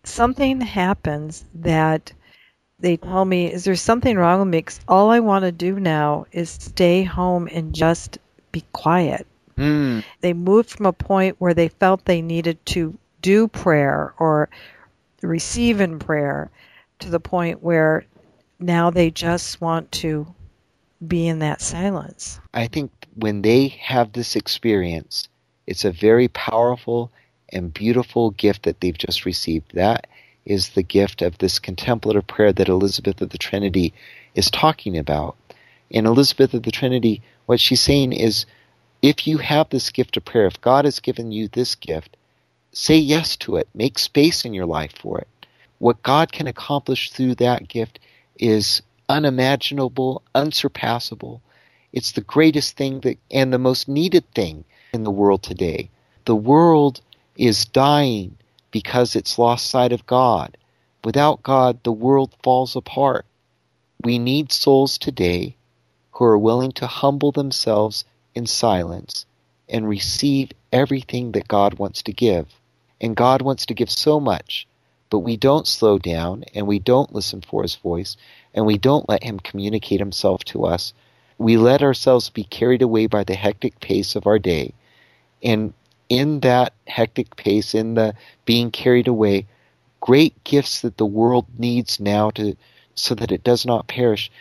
Something 0.04 0.62
happens 0.62 1.46
that 1.56 2.12
they 2.80 2.98
tell 2.98 3.26
me, 3.26 3.52
Is 3.52 3.64
there 3.64 3.76
something 3.76 4.18
wrong 4.18 4.40
with 4.40 4.50
me? 4.50 4.62
Cause 4.62 4.80
all 4.88 5.10
I 5.10 5.20
want 5.20 5.44
to 5.44 5.52
do 5.52 5.80
now 5.80 6.26
is 6.32 6.50
stay 6.50 7.04
home 7.04 7.48
and 7.52 7.74
just 7.74 8.20
be 8.52 8.64
quiet. 8.72 9.26
Mm. 9.58 10.04
They 10.22 10.34
moved 10.34 10.70
from 10.70 10.86
a 10.86 10.94
point 10.94 11.38
where 11.40 11.54
they 11.54 11.70
felt 11.70 12.06
they 12.06 12.22
needed 12.22 12.64
to 12.68 12.98
do 13.22 13.48
prayer 13.48 14.14
or 14.20 14.50
receive 15.22 15.82
in 15.82 15.98
prayer 15.98 16.52
to 17.00 17.10
the 17.10 17.20
point 17.20 17.64
where 17.64 18.06
now 18.60 18.92
they 18.92 19.10
just 19.10 19.60
want 19.60 19.92
to 19.92 20.28
be 21.06 21.28
in 21.28 21.40
that 21.40 21.62
silence. 21.62 22.40
I 22.54 22.68
think 22.68 22.92
when 23.16 23.42
they 23.42 23.68
have 23.68 24.14
this 24.14 24.36
experience, 24.36 25.28
It's 25.66 25.84
a 25.84 25.92
very 25.92 26.30
powerful 26.30 27.12
and 27.50 27.74
beautiful 27.74 28.32
gift 28.32 28.64
that 28.64 28.80
they've 28.80 28.98
just 28.98 29.26
received. 29.26 29.74
That 29.74 30.08
is 30.48 30.70
the 30.70 30.84
gift 30.84 31.22
of 31.22 31.38
this 31.38 31.60
contemplative 31.60 32.26
prayer 32.26 32.54
that 32.54 32.70
Elizabeth 32.70 33.22
of 33.22 33.30
the 33.30 33.38
Trinity 33.38 33.94
is 34.34 34.50
talking 34.50 34.98
about. 34.98 35.36
In 35.90 36.06
Elizabeth 36.06 36.54
of 36.54 36.64
the 36.64 36.72
Trinity, 36.72 37.22
what 37.46 37.60
she's 37.60 37.82
saying 37.82 38.14
is 38.14 38.46
if 39.02 39.28
you 39.28 39.38
have 39.38 39.70
this 39.70 39.90
gift 39.90 40.18
of 40.18 40.26
prayer, 40.26 40.48
if 40.48 40.60
God 40.62 40.86
has 40.86 41.02
given 41.02 41.32
you 41.32 41.48
this 41.48 41.76
gift, 41.76 42.16
say 42.72 42.98
yes 42.98 43.36
to 43.38 43.58
it. 43.58 43.68
Make 43.76 44.00
space 44.00 44.46
in 44.46 44.54
your 44.54 44.66
life 44.66 44.94
for 44.98 45.20
it. 45.20 45.28
What 45.80 46.02
God 46.02 46.32
can 46.32 46.48
accomplish 46.48 47.12
through 47.12 47.36
that 47.36 47.68
gift 47.68 48.00
is 48.40 48.82
unimaginable, 49.10 50.24
unsurpassable. 50.34 51.42
It's 51.94 52.14
the 52.14 52.22
greatest 52.22 52.78
thing 52.78 53.02
that, 53.02 53.18
and 53.30 53.52
the 53.52 53.60
most 53.60 53.88
needed 53.88 54.30
thing 54.34 54.64
in 54.94 55.04
the 55.04 55.12
world 55.12 55.44
today. 55.44 55.90
The 56.26 56.36
world 56.36 57.02
is 57.38 57.66
dying 57.66 58.38
because 58.72 59.16
it's 59.16 59.40
lost 59.40 59.70
sight 59.70 59.92
of 59.92 60.06
God. 60.06 60.58
Without 61.04 61.44
God, 61.44 61.84
the 61.84 61.92
world 61.92 62.36
falls 62.44 62.76
apart. 62.76 63.26
We 64.04 64.20
need 64.20 64.52
souls 64.52 64.98
today 64.98 65.56
who 66.12 66.26
are 66.26 66.38
willing 66.38 66.72
to 66.74 66.88
humble 66.88 67.32
themselves 67.32 68.04
in 68.34 68.46
silence 68.46 69.26
and 69.70 69.88
receive 69.88 70.52
everything 70.72 71.32
that 71.34 71.48
God 71.48 71.78
wants 71.80 72.02
to 72.04 72.14
give. 72.14 72.48
And 73.00 73.16
God 73.16 73.42
wants 73.42 73.66
to 73.68 73.74
give 73.74 73.92
so 73.92 74.20
much, 74.20 74.68
but 75.10 75.20
we 75.20 75.38
don't 75.38 75.68
slow 75.68 76.00
down 76.00 76.44
and 76.56 76.68
we 76.68 76.80
don't 76.80 77.14
listen 77.14 77.42
for 77.42 77.62
His 77.62 77.76
voice 77.76 78.18
and 78.54 78.66
we 78.66 78.78
don't 78.78 79.08
let 79.08 79.24
Him 79.24 79.40
communicate 79.40 80.00
Himself 80.00 80.44
to 80.46 80.66
us. 80.66 80.94
We 81.38 81.58
let 81.58 81.84
ourselves 81.84 82.30
be 82.30 82.44
carried 82.44 82.82
away 82.82 83.06
by 83.06 83.24
the 83.24 83.36
hectic 83.36 83.80
pace 83.80 84.16
of 84.16 84.26
our 84.26 84.40
day. 84.40 84.74
And 85.44 85.74
in 86.10 86.40
that 86.42 86.74
hectic 86.88 87.36
pace, 87.36 87.74
in 87.74 87.96
the 87.96 88.14
being 88.46 88.72
carried 88.72 89.08
away, 89.08 89.46
great 90.00 90.44
gifts 90.44 90.82
that 90.82 90.98
the 90.98 91.06
world 91.06 91.46
needs 91.58 92.00
now 92.00 92.30
to 92.32 92.56
so 92.96 93.16
that 93.16 93.32
it 93.32 93.44
does 93.44 93.66
not 93.66 93.88
perish. 93.88 94.32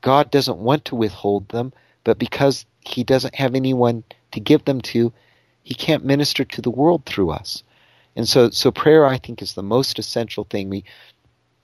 God 0.00 0.30
doesn't 0.30 0.58
want 0.58 0.84
to 0.86 0.96
withhold 0.96 1.48
them, 1.48 1.72
but 2.04 2.18
because 2.18 2.66
he 2.80 3.04
doesn't 3.04 3.34
have 3.34 3.54
anyone 3.54 4.04
to 4.32 4.40
give 4.40 4.64
them 4.64 4.80
to, 4.80 5.12
he 5.62 5.74
can't 5.74 6.04
minister 6.04 6.44
to 6.44 6.62
the 6.62 6.70
world 6.70 7.04
through 7.04 7.30
us. 7.30 7.62
And 8.16 8.28
so 8.28 8.50
so 8.50 8.70
prayer 8.70 9.06
I 9.06 9.18
think 9.18 9.42
is 9.42 9.54
the 9.54 9.62
most 9.62 9.98
essential 9.98 10.44
thing. 10.44 10.70
We 10.70 10.84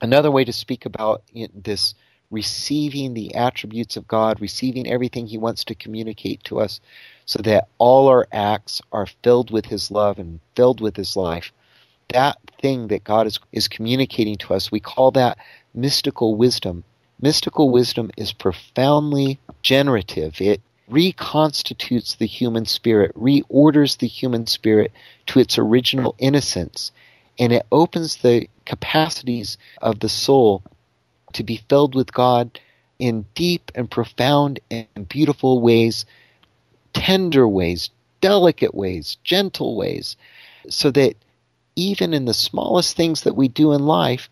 another 0.00 0.30
way 0.30 0.44
to 0.44 0.52
speak 0.52 0.86
about 0.86 1.22
this 1.54 1.94
receiving 2.34 3.14
the 3.14 3.34
attributes 3.34 3.96
of 3.96 4.08
God, 4.08 4.40
receiving 4.40 4.86
everything 4.86 5.26
he 5.26 5.38
wants 5.38 5.64
to 5.64 5.74
communicate 5.74 6.44
to 6.44 6.60
us 6.60 6.80
so 7.26 7.40
that 7.42 7.68
all 7.78 8.08
our 8.08 8.26
acts 8.32 8.82
are 8.92 9.06
filled 9.22 9.50
with 9.50 9.66
His 9.66 9.90
love 9.90 10.18
and 10.18 10.40
filled 10.54 10.80
with 10.80 10.96
His 10.96 11.16
life. 11.16 11.52
That 12.12 12.38
thing 12.60 12.88
that 12.88 13.04
God 13.04 13.26
is, 13.26 13.38
is 13.52 13.68
communicating 13.68 14.36
to 14.38 14.54
us, 14.54 14.70
we 14.70 14.80
call 14.80 15.10
that 15.12 15.38
mystical 15.74 16.34
wisdom. 16.36 16.84
Mystical 17.20 17.70
wisdom 17.70 18.10
is 18.16 18.32
profoundly 18.32 19.38
generative. 19.62 20.40
It 20.40 20.60
reconstitutes 20.88 22.16
the 22.16 22.26
human 22.26 22.66
spirit, 22.66 23.14
reorders 23.14 23.98
the 23.98 24.06
human 24.06 24.46
spirit 24.46 24.92
to 25.26 25.40
its 25.40 25.58
original 25.58 26.14
innocence, 26.18 26.92
and 27.38 27.52
it 27.52 27.66
opens 27.72 28.16
the 28.16 28.48
capacities 28.66 29.56
of 29.80 30.00
the 30.00 30.08
soul 30.08 30.62
to 31.34 31.44
be 31.44 31.62
filled 31.68 31.94
with 31.94 32.12
God 32.12 32.58
in 32.98 33.26
deep 33.34 33.70
and 33.74 33.90
profound 33.90 34.60
and 34.70 35.08
beautiful 35.08 35.60
ways 35.60 36.06
tender 36.94 37.46
ways, 37.46 37.90
delicate 38.20 38.74
ways, 38.74 39.18
gentle 39.24 39.76
ways, 39.76 40.16
so 40.68 40.90
that 40.92 41.14
even 41.76 42.14
in 42.14 42.24
the 42.24 42.32
smallest 42.32 42.96
things 42.96 43.22
that 43.22 43.36
we 43.36 43.48
do 43.48 43.72
in 43.72 43.84
life, 43.84 44.30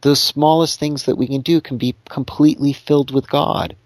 those 0.00 0.22
smallest 0.22 0.78
things 0.78 1.04
that 1.04 1.16
we 1.16 1.26
can 1.26 1.42
do 1.42 1.60
can 1.60 1.76
be 1.76 1.94
completely 2.08 2.72
filled 2.72 3.10
with 3.10 3.28
God. 3.28 3.76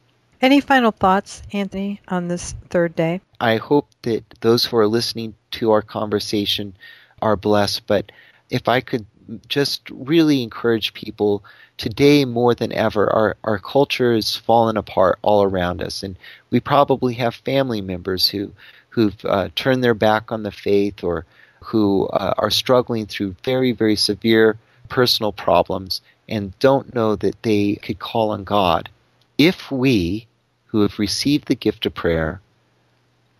Any 0.41 0.61
final 0.61 0.91
thoughts, 0.91 1.43
Anthony, 1.53 2.01
on 2.09 2.29
this 2.29 2.55
third 2.69 2.95
day? 2.95 3.21
I 3.41 3.57
hope 3.57 3.89
that 4.03 4.25
those 4.41 4.65
who 4.65 4.77
are 4.77 4.87
listening 4.87 5.35
to 5.53 5.71
our 5.71 5.83
conversation 5.83 6.77
are 7.23 7.37
blessed, 7.37 7.87
but 7.87 8.13
if 8.51 8.69
I 8.69 8.81
could 8.81 9.07
just 9.49 9.89
really 9.91 10.43
encourage 10.43 10.93
people 10.95 11.45
today 11.83 12.25
more 12.25 12.55
than 12.55 12.73
ever. 12.73 13.13
Our, 13.13 13.37
our 13.43 13.59
culture 13.59 14.13
is 14.13 14.37
fallen 14.37 14.77
apart 14.77 15.19
all 15.21 15.43
around 15.43 15.83
us, 15.83 16.05
and 16.05 16.17
we 16.49 16.61
probably 16.61 17.15
have 17.15 17.35
family 17.35 17.81
members 17.81 18.29
who, 18.29 18.53
who've 18.91 19.25
uh, 19.25 19.49
turned 19.57 19.83
their 19.83 19.93
back 19.93 20.31
on 20.31 20.45
the 20.45 20.53
faith 20.53 21.03
or 21.03 21.27
who 21.61 22.07
uh, 22.07 22.35
are 22.39 22.51
struggling 22.51 23.07
through 23.07 23.35
very, 23.43 23.73
very 23.73 23.97
severe 23.97 24.59
personal 24.89 25.33
problems 25.33 26.01
and 26.29 26.57
don't 26.61 26.95
know 26.95 27.17
that 27.17 27.43
they 27.43 27.75
could 27.75 27.99
call 27.99 28.31
on 28.31 28.45
God. 28.45 28.89
If 29.37 29.73
we, 29.73 30.29
who 30.67 30.83
have 30.83 31.01
received 31.01 31.49
the 31.49 31.57
gift 31.57 31.85
of 31.85 31.95
prayer, 31.95 32.41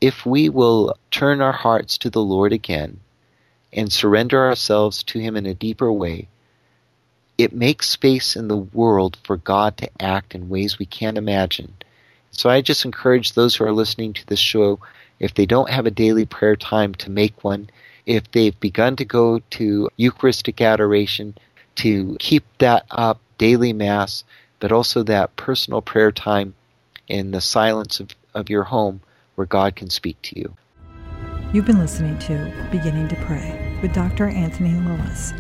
if 0.01 0.27
we 0.27 0.49
will 0.49 0.97
turn 1.13 1.41
our 1.41 1.53
hearts 1.53 1.97
to 1.99 2.11
the 2.11 2.23
Lord 2.23 2.53
again 2.53 2.99
and 3.73 3.93
surrender 3.93 4.45
ourselves 4.45 5.05
to 5.05 5.21
Him 5.21 5.37
in 5.37 5.47
a 5.47 5.55
deeper 5.55 5.93
way, 5.93 6.27
it 7.39 7.53
makes 7.53 7.89
space 7.89 8.37
in 8.37 8.49
the 8.49 8.57
world 8.57 9.17
for 9.25 9.37
God 9.37 9.77
to 9.79 9.91
act 10.01 10.35
in 10.35 10.49
ways 10.49 10.79
we 10.79 10.87
can't 10.87 11.19
imagine. 11.19 11.75
So 12.31 12.49
I 12.49 12.61
just 12.61 12.85
encourage 12.85 13.33
those 13.33 13.55
who 13.55 13.65
are 13.65 13.73
listening 13.73 14.13
to 14.15 14.27
this 14.27 14.39
show, 14.39 14.81
if 15.21 15.35
they 15.35 15.47
don't 15.47 15.71
have 15.71 15.87
a 15.87 15.91
daily 15.91 16.25
prayer 16.25 16.57
time, 16.57 16.95
to 16.97 17.11
make 17.11 17.45
one. 17.45 17.71
If 18.07 18.31
they've 18.33 18.59
begun 18.59 18.97
to 18.97 19.05
go 19.05 19.41
to 19.51 19.89
Eucharistic 19.97 20.61
adoration, 20.61 21.35
to 21.77 22.17
keep 22.19 22.45
that 22.59 22.85
up, 22.91 23.21
daily 23.39 23.73
Mass, 23.73 24.25
but 24.61 24.73
also 24.73 25.03
that 25.05 25.37
personal 25.37 25.83
prayer 25.83 26.13
time 26.13 26.55
in 27.09 27.31
the 27.31 27.41
silence 27.41 28.01
of, 28.01 28.11
of 28.35 28.51
your 28.51 28.65
home 28.65 29.01
where 29.35 29.47
God 29.47 29.77
can 29.77 29.91
speak 29.91 30.21
to 30.23 30.39
you. 30.39 30.55
You've 31.53 31.67
been 31.67 31.79
listening 31.79 32.19
to 32.21 32.69
Beginning 32.71 33.09
to 33.09 33.17
Pray 33.27 33.79
with 33.83 33.93
Dr. 33.93 34.29
Anthony 34.29 34.75
Lilles. 34.75 35.35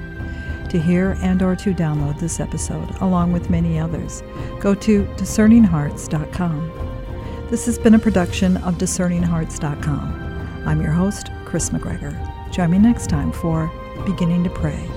To 0.72 0.80
hear 0.80 1.18
and 1.20 1.42
or 1.42 1.54
to 1.56 1.74
download 1.74 2.18
this 2.18 2.40
episode, 2.40 2.88
along 3.02 3.32
with 3.32 3.50
many 3.50 3.78
others, 3.78 4.22
go 4.58 4.74
to 4.76 5.04
discerninghearts.com. 5.04 7.46
This 7.50 7.66
has 7.66 7.78
been 7.78 7.92
a 7.92 7.98
production 7.98 8.56
of 8.56 8.76
discerninghearts.com. 8.76 10.64
I'm 10.66 10.80
your 10.80 10.92
host, 10.92 11.30
chris 11.44 11.68
McGregor. 11.68 12.16
Join 12.50 12.70
me 12.70 12.78
next 12.78 13.10
time 13.10 13.32
for 13.32 13.70
Beginning 14.06 14.44
to 14.44 14.50
Pray 14.50 14.88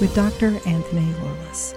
with 0.00 0.14
Dr. 0.14 0.58
Anthony 0.64 1.12
Lilles. 1.20 1.74